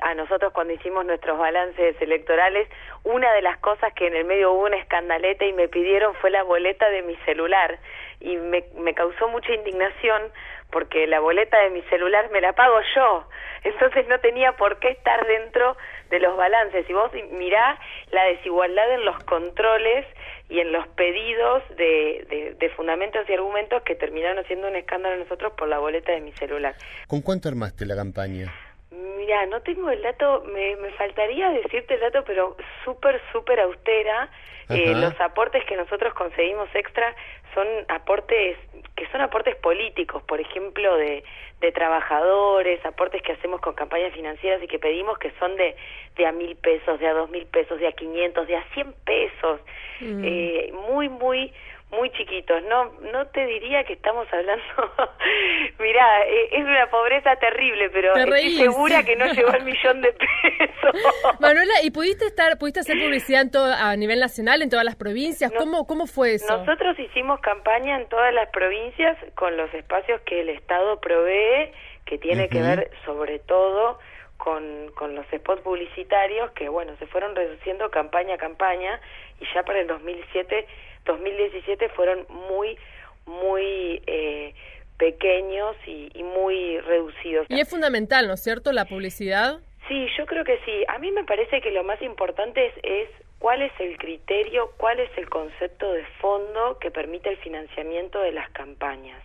A 0.00 0.14
nosotros 0.14 0.52
cuando 0.52 0.72
hicimos 0.74 1.04
nuestros 1.04 1.36
balances 1.38 2.00
electorales, 2.00 2.68
una 3.02 3.32
de 3.32 3.42
las 3.42 3.58
cosas 3.58 3.92
que 3.94 4.06
en 4.06 4.14
el 4.14 4.24
medio 4.24 4.52
hubo 4.52 4.66
una 4.66 4.76
escandaleta 4.76 5.44
y 5.44 5.52
me 5.52 5.66
pidieron 5.68 6.14
fue 6.20 6.30
la 6.30 6.44
boleta 6.44 6.88
de 6.88 7.02
mi 7.02 7.16
celular. 7.24 7.80
Y 8.20 8.36
me, 8.36 8.64
me 8.76 8.94
causó 8.94 9.26
mucha 9.26 9.52
indignación 9.52 10.22
porque 10.72 11.06
la 11.06 11.20
boleta 11.20 11.60
de 11.60 11.70
mi 11.70 11.82
celular 11.82 12.30
me 12.30 12.40
la 12.40 12.54
pago 12.54 12.80
yo. 12.96 13.28
Entonces 13.62 14.08
no 14.08 14.18
tenía 14.18 14.52
por 14.52 14.78
qué 14.80 14.88
estar 14.88 15.24
dentro 15.26 15.76
de 16.10 16.18
los 16.18 16.36
balances. 16.36 16.88
Y 16.88 16.92
vos 16.92 17.12
mirá 17.30 17.78
la 18.10 18.24
desigualdad 18.24 18.90
en 18.92 19.04
los 19.04 19.22
controles 19.24 20.06
y 20.48 20.58
en 20.60 20.72
los 20.72 20.88
pedidos 20.88 21.62
de, 21.76 22.26
de, 22.28 22.54
de 22.58 22.70
fundamentos 22.70 23.28
y 23.28 23.32
argumentos 23.34 23.82
que 23.82 23.94
terminaron 23.94 24.38
haciendo 24.38 24.66
un 24.66 24.76
escándalo 24.76 25.16
nosotros 25.16 25.52
por 25.52 25.68
la 25.68 25.78
boleta 25.78 26.10
de 26.10 26.20
mi 26.20 26.32
celular. 26.32 26.74
¿Con 27.06 27.20
cuánto 27.20 27.48
armaste 27.48 27.86
la 27.86 27.94
campaña? 27.94 28.52
Mira, 28.90 29.46
no 29.46 29.60
tengo 29.62 29.90
el 29.90 30.02
dato, 30.02 30.42
me, 30.52 30.76
me 30.76 30.90
faltaría 30.92 31.50
decirte 31.50 31.94
el 31.94 32.00
dato, 32.00 32.24
pero 32.24 32.56
súper, 32.84 33.20
súper 33.30 33.60
austera. 33.60 34.28
Eh, 34.68 34.94
los 34.94 35.20
aportes 35.20 35.64
que 35.66 35.76
nosotros 35.76 36.14
conseguimos 36.14 36.68
extra 36.74 37.14
son 37.54 37.66
aportes 37.88 38.56
que 38.96 39.06
son 39.08 39.20
aportes 39.22 39.56
políticos, 39.56 40.22
por 40.24 40.38
ejemplo, 40.40 40.96
de, 40.96 41.24
de 41.60 41.72
trabajadores, 41.72 42.84
aportes 42.84 43.22
que 43.22 43.32
hacemos 43.32 43.60
con 43.60 43.74
campañas 43.74 44.12
financieras 44.12 44.62
y 44.62 44.68
que 44.68 44.78
pedimos 44.78 45.18
que 45.18 45.30
son 45.38 45.56
de, 45.56 45.74
de 46.16 46.26
a 46.26 46.32
mil 46.32 46.54
pesos, 46.56 47.00
de 47.00 47.06
a 47.08 47.14
dos 47.14 47.30
mil 47.30 47.46
pesos, 47.46 47.80
de 47.80 47.88
a 47.88 47.92
quinientos, 47.92 48.46
de 48.46 48.56
a 48.56 48.64
cien 48.74 48.92
pesos, 49.04 49.60
Mm. 50.00 50.24
eh, 50.24 50.72
muy, 50.88 51.08
muy, 51.08 51.52
muy 51.92 52.10
chiquitos. 52.10 52.62
No, 52.64 52.84
no 53.12 53.26
te 53.28 53.44
diría 53.46 53.84
que 53.84 53.92
estamos 53.94 54.26
hablando. 54.32 54.64
Mirá, 55.78 56.26
eh, 56.26 56.48
es 56.52 56.64
una 56.64 56.88
pobreza 56.90 57.36
terrible, 57.36 57.90
pero 57.90 58.12
Te 58.14 58.20
estoy 58.22 58.56
segura 58.56 59.02
que 59.04 59.16
no 59.16 59.26
llegó 59.26 59.50
al 59.50 59.64
millón 59.64 60.00
de 60.00 60.12
pesos. 60.12 60.94
Manuela, 61.40 61.74
¿y 61.82 61.90
pudiste 61.90 62.26
estar, 62.26 62.58
pudiste 62.58 62.80
hacer 62.80 62.98
publicidad 62.98 63.42
en 63.42 63.50
todo, 63.50 63.72
a 63.72 63.94
nivel 63.96 64.20
nacional, 64.20 64.62
en 64.62 64.70
todas 64.70 64.84
las 64.84 64.96
provincias? 64.96 65.52
No- 65.52 65.58
¿Cómo, 65.60 65.86
cómo 65.86 66.06
fue 66.06 66.34
eso? 66.34 66.56
Nosotros 66.56 66.98
hicimos 66.98 67.40
campaña 67.40 67.96
en 67.96 68.08
todas 68.08 68.32
las 68.34 68.48
provincias 68.50 69.16
con 69.34 69.56
los 69.56 69.72
espacios 69.74 70.20
que 70.22 70.40
el 70.40 70.48
Estado 70.48 71.00
provee, 71.00 71.72
que 72.04 72.18
tiene 72.18 72.48
que 72.48 72.60
ver 72.60 72.90
sobre 73.04 73.38
todo 73.38 73.98
con, 74.36 74.90
con 74.96 75.14
los 75.14 75.24
spots 75.26 75.62
publicitarios 75.62 76.50
que, 76.52 76.68
bueno, 76.68 76.96
se 76.98 77.06
fueron 77.06 77.36
reduciendo 77.36 77.90
campaña 77.90 78.34
a 78.34 78.38
campaña 78.38 79.00
y 79.40 79.44
ya 79.54 79.62
para 79.62 79.80
el 79.80 79.86
2007, 79.86 80.66
2017 81.04 81.88
fueron 81.90 82.26
muy, 82.28 82.78
muy 83.26 84.02
eh, 84.06 84.54
pequeños 84.98 85.76
y, 85.86 86.10
y 86.14 86.22
muy 86.22 86.78
reducidos. 86.80 87.46
Y 87.48 87.60
es 87.60 87.68
fundamental, 87.68 88.26
¿no 88.26 88.34
es 88.34 88.42
cierto, 88.42 88.72
la 88.72 88.84
publicidad? 88.84 89.60
Sí, 89.88 90.06
yo 90.16 90.26
creo 90.26 90.44
que 90.44 90.58
sí. 90.64 90.84
A 90.88 90.98
mí 90.98 91.10
me 91.10 91.24
parece 91.24 91.60
que 91.60 91.70
lo 91.70 91.84
más 91.84 92.00
importante 92.02 92.66
es, 92.66 92.72
es 92.82 93.08
cuál 93.38 93.62
es 93.62 93.72
el 93.80 93.98
criterio, 93.98 94.70
cuál 94.76 95.00
es 95.00 95.10
el 95.18 95.28
concepto 95.28 95.92
de 95.92 96.04
fondo 96.20 96.78
que 96.78 96.90
permite 96.90 97.28
el 97.30 97.36
financiamiento 97.38 98.20
de 98.20 98.32
las 98.32 98.48
campañas. 98.50 99.20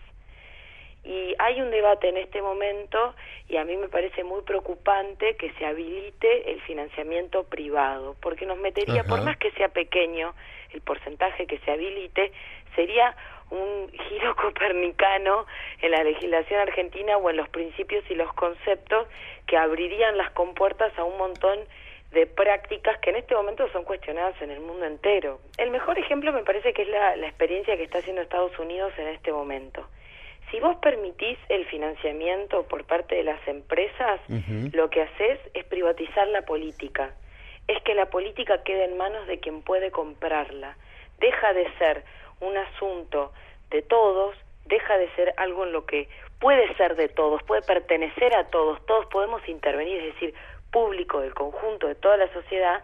Y 1.04 1.34
hay 1.38 1.60
un 1.60 1.70
debate 1.70 2.08
en 2.08 2.16
este 2.16 2.42
momento 2.42 3.14
y 3.48 3.56
a 3.56 3.64
mí 3.64 3.76
me 3.76 3.88
parece 3.88 4.24
muy 4.24 4.42
preocupante 4.42 5.36
que 5.36 5.52
se 5.52 5.64
habilite 5.64 6.50
el 6.50 6.60
financiamiento 6.62 7.44
privado, 7.44 8.16
porque 8.20 8.44
nos 8.44 8.58
metería, 8.58 9.04
por 9.04 9.22
más 9.22 9.38
que 9.38 9.52
sea 9.52 9.68
pequeño, 9.68 10.34
el 10.72 10.80
porcentaje 10.80 11.46
que 11.46 11.58
se 11.58 11.70
habilite, 11.70 12.32
sería 12.74 13.14
un 13.50 13.90
giro 14.08 14.36
copernicano 14.42 15.46
en 15.80 15.90
la 15.90 16.04
legislación 16.04 16.60
argentina 16.60 17.16
o 17.16 17.30
en 17.30 17.36
los 17.36 17.48
principios 17.48 18.04
y 18.10 18.14
los 18.14 18.32
conceptos 18.34 19.06
que 19.46 19.56
abrirían 19.56 20.16
las 20.16 20.30
compuertas 20.32 20.96
a 20.98 21.04
un 21.04 21.16
montón 21.18 21.58
de 22.12 22.26
prácticas 22.26 22.98
que 23.00 23.10
en 23.10 23.16
este 23.16 23.34
momento 23.34 23.68
son 23.70 23.84
cuestionadas 23.84 24.40
en 24.40 24.50
el 24.50 24.60
mundo 24.60 24.86
entero. 24.86 25.40
El 25.58 25.70
mejor 25.70 25.98
ejemplo 25.98 26.32
me 26.32 26.42
parece 26.42 26.72
que 26.72 26.82
es 26.82 26.88
la, 26.88 27.16
la 27.16 27.26
experiencia 27.26 27.76
que 27.76 27.84
está 27.84 27.98
haciendo 27.98 28.22
Estados 28.22 28.58
Unidos 28.58 28.92
en 28.96 29.08
este 29.08 29.30
momento. 29.30 29.86
Si 30.50 30.60
vos 30.60 30.76
permitís 30.76 31.38
el 31.50 31.66
financiamiento 31.66 32.62
por 32.62 32.84
parte 32.84 33.16
de 33.16 33.24
las 33.24 33.46
empresas, 33.46 34.20
lo 34.72 34.88
que 34.88 35.02
haces 35.02 35.38
es 35.52 35.64
privatizar 35.66 36.26
la 36.28 36.42
política. 36.42 37.12
Es 37.68 37.80
que 37.82 37.94
la 37.94 38.06
política 38.06 38.62
queda 38.64 38.84
en 38.84 38.96
manos 38.96 39.26
de 39.26 39.38
quien 39.38 39.62
puede 39.62 39.90
comprarla. 39.90 40.76
Deja 41.18 41.52
de 41.52 41.70
ser 41.78 42.02
un 42.40 42.56
asunto 42.56 43.32
de 43.70 43.82
todos, 43.82 44.36
deja 44.64 44.98
de 44.98 45.08
ser 45.14 45.34
algo 45.36 45.64
en 45.64 45.72
lo 45.72 45.86
que 45.86 46.08
puede 46.40 46.74
ser 46.76 46.96
de 46.96 47.08
todos, 47.08 47.42
puede 47.42 47.62
pertenecer 47.62 48.34
a 48.34 48.44
todos, 48.44 48.84
todos 48.86 49.06
podemos 49.06 49.46
intervenir, 49.48 50.00
es 50.00 50.14
decir, 50.14 50.34
público 50.70 51.20
del 51.20 51.34
conjunto 51.34 51.86
de 51.86 51.94
toda 51.94 52.16
la 52.16 52.32
sociedad, 52.32 52.82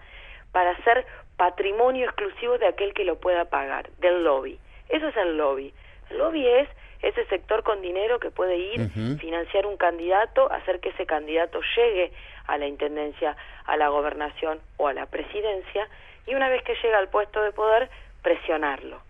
para 0.52 0.76
ser 0.84 1.06
patrimonio 1.36 2.04
exclusivo 2.04 2.58
de 2.58 2.66
aquel 2.66 2.94
que 2.94 3.04
lo 3.04 3.16
pueda 3.18 3.46
pagar, 3.46 3.90
del 3.98 4.24
lobby. 4.24 4.58
Eso 4.88 5.08
es 5.08 5.16
el 5.16 5.36
lobby. 5.36 5.72
El 6.10 6.18
lobby 6.18 6.46
es 6.46 6.68
ese 7.02 7.24
sector 7.26 7.62
con 7.62 7.82
dinero 7.82 8.18
que 8.18 8.30
puede 8.30 8.56
ir, 8.56 8.80
Ujú. 8.80 9.18
financiar 9.18 9.66
un 9.66 9.76
candidato, 9.76 10.50
hacer 10.50 10.80
que 10.80 10.90
ese 10.90 11.06
candidato 11.06 11.60
llegue 11.76 12.12
a 12.46 12.58
la 12.58 12.66
intendencia, 12.66 13.36
a 13.64 13.76
la 13.76 13.88
gobernación 13.88 14.60
o 14.76 14.88
a 14.88 14.92
la 14.92 15.06
presidencia, 15.06 15.88
y 16.26 16.34
una 16.34 16.48
vez 16.48 16.62
que 16.62 16.74
llega 16.82 16.98
al 16.98 17.08
puesto 17.08 17.42
de 17.42 17.52
poder, 17.52 17.90
presionarlo. 18.22 19.00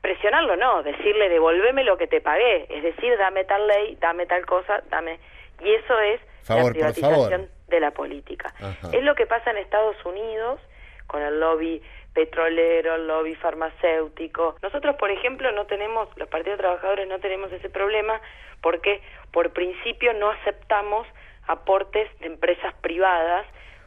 Presionarlo 0.00 0.56
no, 0.56 0.82
decirle 0.82 1.28
devolveme 1.28 1.84
lo 1.84 1.96
que 1.96 2.06
te 2.06 2.20
pagué, 2.20 2.66
es 2.68 2.82
decir, 2.82 3.16
dame 3.18 3.44
tal 3.44 3.66
ley, 3.66 3.96
dame 4.00 4.26
tal 4.26 4.44
cosa, 4.46 4.82
dame... 4.90 5.18
Y 5.60 5.72
eso 5.72 5.98
es 6.00 6.20
Favor, 6.42 6.64
la 6.64 6.70
privatización 6.70 7.48
de 7.68 7.80
la 7.80 7.90
política. 7.90 8.52
Ajá. 8.60 8.90
Es 8.92 9.02
lo 9.02 9.14
que 9.14 9.26
pasa 9.26 9.50
en 9.50 9.56
Estados 9.56 9.96
Unidos 10.04 10.60
con 11.06 11.22
el 11.22 11.40
lobby 11.40 11.82
petrolero, 12.16 12.94
el 12.94 13.06
lobby 13.06 13.34
farmacéutico. 13.36 14.56
Nosotros, 14.62 14.96
por 14.96 15.10
ejemplo, 15.10 15.52
no 15.52 15.66
tenemos, 15.66 16.08
los 16.16 16.28
partidos 16.28 16.58
trabajadores 16.58 17.08
no 17.08 17.18
tenemos 17.20 17.52
ese 17.52 17.68
problema 17.68 18.20
porque 18.62 19.02
por 19.32 19.52
principio 19.52 20.14
no 20.14 20.30
aceptamos 20.30 21.06
aportes 21.46 22.08
de 22.20 22.26
empresas 22.26 22.74
privadas 22.80 23.46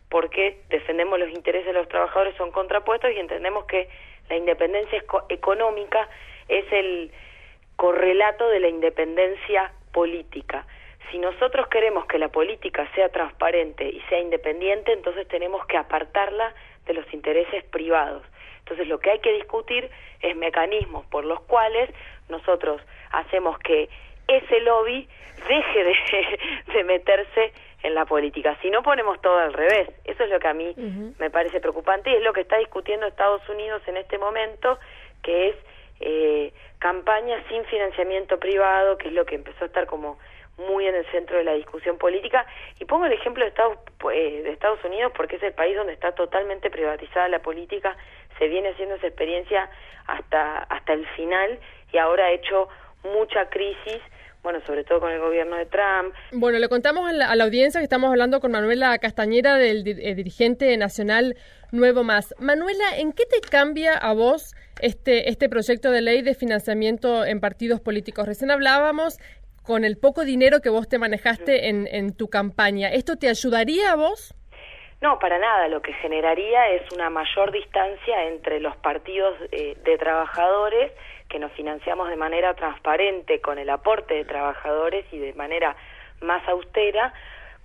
porque 0.09 0.61
defendemos 0.69 1.19
los 1.19 1.29
intereses 1.29 1.67
de 1.67 1.73
los 1.73 1.87
trabajadores 1.87 2.35
son 2.35 2.51
contrapuestos 2.51 3.11
y 3.11 3.19
entendemos 3.19 3.65
que 3.65 3.89
la 4.29 4.35
independencia 4.37 4.97
eco- 4.99 5.25
económica 5.29 6.09
es 6.47 6.65
el 6.71 7.11
correlato 7.75 8.47
de 8.49 8.59
la 8.59 8.67
independencia 8.69 9.71
política. 9.91 10.65
Si 11.11 11.17
nosotros 11.17 11.67
queremos 11.67 12.05
que 12.05 12.19
la 12.19 12.29
política 12.29 12.87
sea 12.93 13.09
transparente 13.09 13.87
y 13.87 13.99
sea 14.09 14.19
independiente, 14.19 14.91
entonces 14.93 15.27
tenemos 15.27 15.65
que 15.65 15.77
apartarla 15.77 16.53
de 16.85 16.93
los 16.93 17.11
intereses 17.13 17.63
privados. 17.65 18.23
Entonces 18.59 18.87
lo 18.87 18.99
que 18.99 19.11
hay 19.11 19.19
que 19.19 19.33
discutir 19.33 19.89
es 20.21 20.35
mecanismos 20.35 21.05
por 21.07 21.25
los 21.25 21.39
cuales 21.41 21.89
nosotros 22.29 22.81
hacemos 23.11 23.57
que 23.59 23.89
ese 24.29 24.59
lobby 24.61 25.07
deje 25.47 25.83
de, 25.83 26.39
de 26.73 26.83
meterse 26.83 27.53
en 27.83 27.95
la 27.95 28.05
política. 28.05 28.57
Si 28.61 28.69
no 28.69 28.83
ponemos 28.83 29.21
todo 29.21 29.37
al 29.39 29.53
revés, 29.53 29.89
eso 30.03 30.23
es 30.23 30.29
lo 30.29 30.39
que 30.39 30.47
a 30.47 30.53
mí 30.53 30.73
me 31.17 31.29
parece 31.29 31.59
preocupante 31.59 32.09
y 32.09 32.15
es 32.15 32.23
lo 32.23 32.33
que 32.33 32.41
está 32.41 32.57
discutiendo 32.57 33.07
Estados 33.07 33.47
Unidos 33.47 33.81
en 33.87 33.97
este 33.97 34.17
momento, 34.17 34.79
que 35.23 35.49
es 35.49 35.55
eh, 36.01 36.53
campaña 36.79 37.41
sin 37.47 37.63
financiamiento 37.65 38.37
privado, 38.39 38.97
que 38.97 39.07
es 39.07 39.13
lo 39.13 39.25
que 39.25 39.35
empezó 39.35 39.63
a 39.63 39.67
estar 39.67 39.85
como 39.85 40.17
muy 40.57 40.87
en 40.87 40.95
el 40.95 41.05
centro 41.07 41.37
de 41.37 41.45
la 41.45 41.53
discusión 41.53 41.97
política. 41.97 42.45
Y 42.79 42.85
pongo 42.85 43.05
el 43.05 43.13
ejemplo 43.13 43.43
de 43.43 43.49
Estados, 43.49 43.77
eh, 44.13 44.41
de 44.43 44.51
Estados 44.51 44.83
Unidos 44.83 45.13
porque 45.15 45.37
es 45.37 45.43
el 45.43 45.53
país 45.53 45.75
donde 45.75 45.93
está 45.93 46.11
totalmente 46.13 46.69
privatizada 46.69 47.29
la 47.29 47.39
política, 47.39 47.95
se 48.37 48.47
viene 48.47 48.69
haciendo 48.69 48.95
esa 48.95 49.07
experiencia 49.07 49.69
hasta, 50.07 50.59
hasta 50.63 50.93
el 50.93 51.05
final 51.07 51.59
y 51.93 51.97
ahora 51.97 52.25
ha 52.25 52.31
hecho 52.31 52.67
mucha 53.03 53.49
crisis, 53.49 54.01
bueno, 54.43 54.59
sobre 54.65 54.83
todo 54.83 54.99
con 55.01 55.11
el 55.11 55.19
gobierno 55.19 55.57
de 55.57 55.65
Trump, 55.65 56.13
Bueno, 56.31 56.59
le 56.59 56.69
contamos 56.69 57.09
a 57.09 57.13
la, 57.13 57.29
a 57.29 57.35
la 57.35 57.43
audiencia 57.43 57.79
que 57.79 57.83
estamos 57.83 58.09
hablando 58.09 58.39
con 58.39 58.51
Manuela 58.51 58.97
Castañera, 58.97 59.57
del 59.57 59.85
eh, 59.87 60.15
dirigente 60.15 60.75
nacional 60.77 61.35
Nuevo 61.71 62.03
Más. 62.03 62.33
Manuela, 62.39 62.97
¿en 62.97 63.11
qué 63.11 63.25
te 63.25 63.41
cambia 63.41 63.93
a 63.93 64.13
vos 64.13 64.55
este, 64.81 65.29
este 65.29 65.49
proyecto 65.49 65.91
de 65.91 66.01
ley 66.01 66.21
de 66.21 66.35
financiamiento 66.35 67.25
en 67.25 67.41
partidos 67.41 67.81
políticos? 67.81 68.25
Recién 68.25 68.49
hablábamos 68.49 69.17
con 69.63 69.83
el 69.83 69.97
poco 69.97 70.23
dinero 70.23 70.61
que 70.61 70.69
vos 70.69 70.87
te 70.87 70.97
manejaste 70.97 71.69
en, 71.69 71.87
en 71.91 72.15
tu 72.15 72.27
campaña. 72.29 72.89
¿Esto 72.89 73.17
te 73.17 73.29
ayudaría 73.29 73.91
a 73.91 73.95
vos? 73.95 74.33
No, 75.01 75.17
para 75.19 75.37
nada. 75.39 75.67
Lo 75.67 75.81
que 75.81 75.93
generaría 75.93 76.69
es 76.71 76.91
una 76.91 77.09
mayor 77.09 77.51
distancia 77.51 78.25
entre 78.27 78.59
los 78.59 78.75
partidos 78.77 79.37
eh, 79.51 79.77
de 79.83 79.97
trabajadores 79.97 80.91
que 81.29 81.39
nos 81.39 81.51
financiamos 81.53 82.09
de 82.09 82.15
manera 82.15 82.55
transparente 82.55 83.39
con 83.39 83.59
el 83.59 83.69
aporte 83.69 84.15
de 84.15 84.25
trabajadores 84.25 85.05
y 85.11 85.19
de 85.19 85.33
manera 85.33 85.75
más 86.21 86.45
austera 86.49 87.13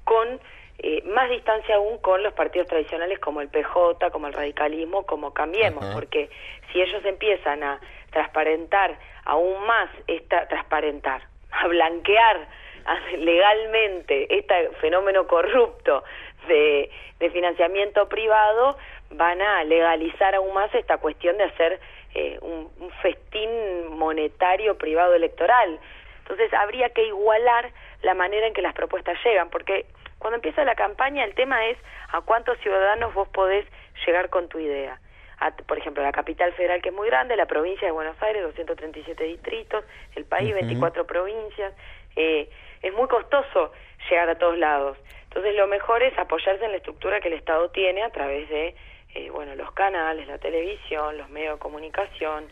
con 0.05 0.39
eh, 0.79 1.03
más 1.07 1.31
distancia 1.31 1.77
aún 1.77 1.99
con 1.99 2.23
los 2.23 2.35
partidos 2.35 2.69
tradicionales 2.69 3.19
como 3.21 3.41
el 3.41 3.49
PJ, 3.49 4.11
como 4.11 4.27
el 4.27 4.33
radicalismo, 4.33 5.07
como 5.07 5.33
Cambiemos, 5.33 5.85
Ajá. 5.85 5.95
porque 5.95 6.29
si 6.73 6.83
ellos 6.83 7.05
empiezan 7.05 7.63
a 7.63 7.81
transparentar 8.11 8.99
aún 9.25 9.65
más 9.67 9.89
esta 10.07 10.47
transparentar, 10.49 11.23
a 11.53 11.67
blanquear 11.69 12.47
legalmente 13.19 14.37
este 14.37 14.71
fenómeno 14.81 15.27
corrupto 15.27 16.05
de, 16.49 16.91
de 17.19 17.31
financiamiento 17.31 18.09
privado, 18.09 18.77
van 19.11 19.41
a 19.41 19.65
legalizar 19.65 20.35
aún 20.35 20.53
más 20.53 20.75
esta 20.75 20.99
cuestión 20.99 21.39
de 21.39 21.45
hacer 21.45 21.81
eh, 22.15 22.39
un, 22.41 22.71
un 22.79 22.91
festín 23.03 23.51
monetario 23.97 24.79
privado 24.79 25.15
electoral. 25.15 25.79
Entonces 26.21 26.53
habría 26.55 26.91
que 26.91 27.07
igualar 27.07 27.71
la 28.03 28.15
manera 28.15 28.47
en 28.47 28.55
que 28.55 28.63
las 28.63 28.75
propuestas 28.75 29.19
llegan, 29.25 29.51
porque 29.51 29.87
cuando 30.19 30.37
empieza 30.37 30.65
la 30.65 30.75
campaña 30.75 31.25
el 31.25 31.35
tema 31.35 31.67
es 31.67 31.77
a 32.13 32.21
cuántos 32.23 32.59
ciudadanos 32.61 33.13
vos 33.13 33.29
podés 33.29 33.67
llegar 34.07 34.31
con 34.31 34.49
tu 34.49 34.59
idea. 34.59 34.99
A, 35.39 35.51
por 35.51 35.77
ejemplo, 35.77 36.03
la 36.03 36.13
capital 36.13 36.53
federal 36.55 36.81
que 36.81 36.89
es 36.91 36.95
muy 36.95 37.09
grande, 37.09 37.37
la 37.37 37.47
provincia 37.47 37.87
de 37.87 37.93
Buenos 37.93 38.17
Aires, 38.23 38.43
237 38.43 39.23
distritos, 39.25 39.85
el 40.15 40.25
país, 40.25 40.51
Ujú. 40.51 40.61
24 40.61 41.07
provincias. 41.07 41.75
Eh, 42.17 42.49
es 42.81 42.95
muy 42.95 43.09
costoso 43.09 43.73
llegar 44.09 44.29
a 44.31 44.39
todos 44.39 44.57
lados. 44.57 44.97
Entonces 45.25 45.55
lo 45.57 45.67
mejor 45.67 46.03
es 46.03 46.17
apoyarse 46.17 46.65
en 46.65 46.71
la 46.71 46.77
estructura 46.77 47.21
que 47.21 47.29
el 47.29 47.35
Estado 47.35 47.71
tiene 47.71 48.03
a 48.03 48.11
través 48.11 48.49
de 48.49 48.75
eh, 49.15 49.31
bueno 49.31 49.55
los 49.55 49.73
canales, 49.73 50.27
la 50.27 50.39
televisión, 50.39 51.17
los 51.17 51.29
medios 51.31 51.55
de 51.55 51.59
comunicación 51.61 52.47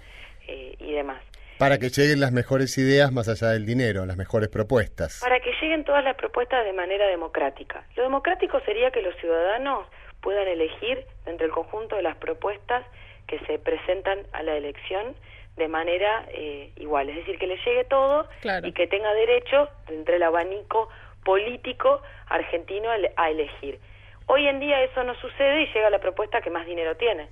eh, 0.46 0.74
y 0.78 0.92
demás. 0.92 1.22
Para 1.58 1.78
que 1.78 1.90
lleguen 1.90 2.18
las 2.20 2.32
mejores 2.32 2.76
ideas 2.78 3.12
más 3.12 3.28
allá 3.28 3.50
del 3.50 3.66
dinero, 3.66 4.04
las 4.04 4.16
mejores 4.16 4.48
propuestas. 4.48 5.20
Para 5.20 5.38
que 5.40 5.52
lleguen 5.60 5.84
todas 5.84 6.02
las 6.02 6.16
propuestas 6.16 6.64
de 6.64 6.72
manera 6.72 7.06
democrática. 7.06 7.84
Lo 7.94 8.02
democrático 8.02 8.58
sería 8.60 8.90
que 8.90 9.02
los 9.02 9.14
ciudadanos 9.16 9.86
puedan 10.20 10.48
elegir 10.48 11.04
entre 11.26 11.46
el 11.46 11.52
conjunto 11.52 11.96
de 11.96 12.02
las 12.02 12.16
propuestas 12.16 12.84
que 13.26 13.38
se 13.46 13.58
presentan 13.58 14.18
a 14.32 14.42
la 14.42 14.56
elección 14.56 15.14
de 15.56 15.68
manera 15.68 16.24
eh, 16.30 16.72
igual, 16.76 17.10
es 17.10 17.16
decir, 17.16 17.38
que 17.38 17.46
le 17.46 17.56
llegue 17.58 17.84
todo 17.84 18.26
Claro. 18.40 18.66
y 18.66 18.72
que 18.72 18.86
tenga 18.86 19.12
derecho 19.14 19.68
entre 19.88 20.16
el 20.16 20.22
abanico 20.22 20.88
político 21.24 22.02
argentino 22.26 22.88
a 23.16 23.30
elegir. 23.30 23.78
Hoy 24.26 24.46
en 24.48 24.60
día 24.60 24.82
eso 24.82 25.02
no 25.04 25.14
sucede 25.16 25.62
y 25.62 25.66
llega 25.72 25.90
la 25.90 25.98
propuesta 25.98 26.40
que 26.40 26.50
más 26.50 26.66
dinero 26.66 26.96
tiene. 26.96 27.28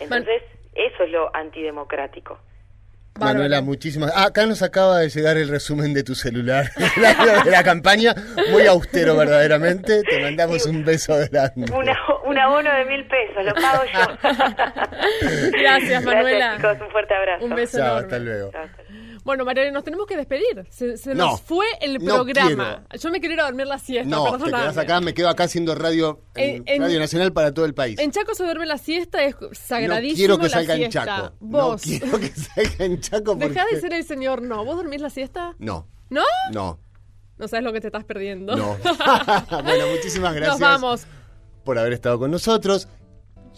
Entonces, 0.00 0.42
eso 0.74 1.02
es 1.04 1.10
lo 1.10 1.34
antidemocrático. 1.34 2.38
Manuela, 3.18 3.62
muchísimas. 3.62 4.12
Ah, 4.14 4.26
acá 4.26 4.44
nos 4.44 4.62
acaba 4.62 4.98
de 4.98 5.08
llegar 5.08 5.38
el 5.38 5.48
resumen 5.48 5.94
de 5.94 6.02
tu 6.02 6.14
celular 6.14 6.66
de 6.76 7.00
la, 7.00 7.42
de 7.44 7.50
la 7.50 7.62
campaña, 7.62 8.14
muy 8.50 8.66
austero 8.66 9.16
verdaderamente. 9.16 10.02
Te 10.02 10.20
mandamos 10.20 10.66
un 10.66 10.84
beso 10.84 11.16
grande. 11.30 11.72
Una, 11.72 11.96
un 12.24 12.38
abono 12.38 12.70
de 12.74 12.84
mil 12.84 13.06
pesos, 13.06 13.42
lo 13.42 13.54
pago 13.54 13.84
yo. 13.86 14.30
Gracias, 15.52 16.04
Manuela. 16.04 16.38
Gracias, 16.38 16.56
chicos, 16.56 16.86
un 16.86 16.90
fuerte 16.92 17.14
abrazo. 17.14 17.44
Un 17.46 17.54
beso 17.54 17.78
Chao, 17.78 17.86
enorme. 17.86 18.04
hasta 18.04 18.18
luego. 18.18 18.50
Chao, 18.52 18.62
hasta 18.64 18.82
luego. 18.82 19.05
Bueno, 19.26 19.44
Mariana, 19.44 19.72
nos 19.72 19.84
tenemos 19.84 20.06
que 20.06 20.16
despedir. 20.16 20.64
Se, 20.70 20.96
se 20.96 21.14
No, 21.14 21.32
nos 21.32 21.40
fue 21.42 21.66
el 21.80 21.98
no 21.98 22.14
programa. 22.14 22.84
Yo 22.98 23.10
me 23.10 23.18
quiero 23.20 23.34
ir 23.34 23.40
a 23.40 23.44
dormir 23.44 23.66
la 23.66 23.78
siesta, 23.78 24.08
No, 24.08 24.38
te 24.38 24.44
quedas 24.44 24.78
acá, 24.78 25.00
me 25.00 25.12
quedo 25.12 25.28
acá 25.28 25.44
haciendo 25.44 25.74
radio, 25.74 26.20
en- 26.36 26.58
En- 26.58 26.62
en- 26.66 26.82
radio 26.82 26.98
nacional 27.00 27.32
para 27.32 27.52
todo 27.52 27.64
el 27.66 27.74
país. 27.74 27.98
En 27.98 28.12
Chaco 28.12 28.34
se 28.34 28.44
duerme 28.44 28.64
la 28.66 28.78
siesta, 28.78 29.22
es 29.24 29.34
no 29.40 29.48
sagradísimo 29.52 30.16
quiero 30.16 30.38
que 30.38 30.48
salga 30.48 30.74
en. 30.76 30.90
Chaco. 30.90 31.32
Vos. 31.40 31.84
No 31.86 31.98
quiero 31.98 32.18
que 32.20 32.28
salga 32.28 32.84
en 32.84 33.00
Chaco 33.00 33.36
porque... 33.36 33.48
Dejá 33.48 33.66
de 33.70 33.80
ser 33.80 33.92
el 33.92 34.04
señor 34.04 34.40
no. 34.42 34.64
¿Vos 34.64 34.76
dormís 34.76 35.00
la 35.02 35.10
siesta? 35.10 35.54
No, 35.58 35.88
¿No? 36.08 36.22
no, 36.52 36.78
No 37.36 37.48
sabes 37.48 37.64
lo 37.64 37.72
que 37.72 37.80
te 37.80 37.88
estás 37.88 38.04
perdiendo. 38.04 38.54
no. 38.56 38.76
bueno, 39.64 39.86
muchísimas 39.90 40.34
gracias 40.34 40.60
Nos 40.60 40.60
vamos. 40.60 41.06
por 41.64 41.78
haber 41.78 41.92
estado 41.94 42.18
con 42.18 42.30
nosotros. 42.30 42.86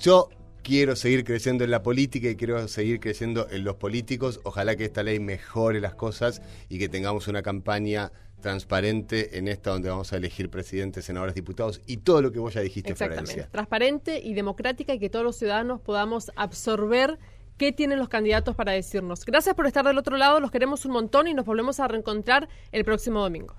Yo 0.00 0.30
quiero 0.62 0.96
seguir 0.96 1.24
creciendo 1.24 1.64
en 1.64 1.70
la 1.70 1.82
política 1.82 2.28
y 2.28 2.36
quiero 2.36 2.66
seguir 2.68 3.00
creciendo 3.00 3.48
en 3.50 3.64
los 3.64 3.76
políticos. 3.76 4.40
Ojalá 4.44 4.76
que 4.76 4.84
esta 4.84 5.02
ley 5.02 5.20
mejore 5.20 5.80
las 5.80 5.94
cosas 5.94 6.42
y 6.68 6.78
que 6.78 6.88
tengamos 6.88 7.28
una 7.28 7.42
campaña 7.42 8.12
transparente 8.40 9.38
en 9.38 9.48
esta 9.48 9.70
donde 9.70 9.90
vamos 9.90 10.12
a 10.12 10.16
elegir 10.16 10.48
presidentes, 10.48 11.04
senadores, 11.04 11.34
diputados 11.34 11.80
y 11.86 11.98
todo 11.98 12.22
lo 12.22 12.32
que 12.32 12.38
vos 12.38 12.54
ya 12.54 12.60
dijiste, 12.60 12.92
Exactamente. 12.92 13.32
Florencia. 13.32 13.50
Transparente 13.50 14.20
y 14.20 14.34
democrática 14.34 14.94
y 14.94 14.98
que 14.98 15.10
todos 15.10 15.24
los 15.24 15.36
ciudadanos 15.36 15.80
podamos 15.80 16.30
absorber 16.36 17.18
qué 17.56 17.72
tienen 17.72 17.98
los 17.98 18.08
candidatos 18.08 18.54
para 18.54 18.72
decirnos. 18.72 19.24
Gracias 19.24 19.54
por 19.54 19.66
estar 19.66 19.84
del 19.84 19.98
otro 19.98 20.16
lado, 20.16 20.40
los 20.40 20.50
queremos 20.50 20.84
un 20.84 20.92
montón 20.92 21.26
y 21.26 21.34
nos 21.34 21.44
volvemos 21.44 21.80
a 21.80 21.88
reencontrar 21.88 22.48
el 22.70 22.84
próximo 22.84 23.20
domingo. 23.20 23.54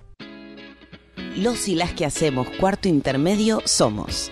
Los 1.36 1.68
y 1.68 1.76
las 1.76 1.94
que 1.94 2.06
hacemos 2.06 2.50
cuarto 2.50 2.88
intermedio 2.88 3.62
somos. 3.66 4.32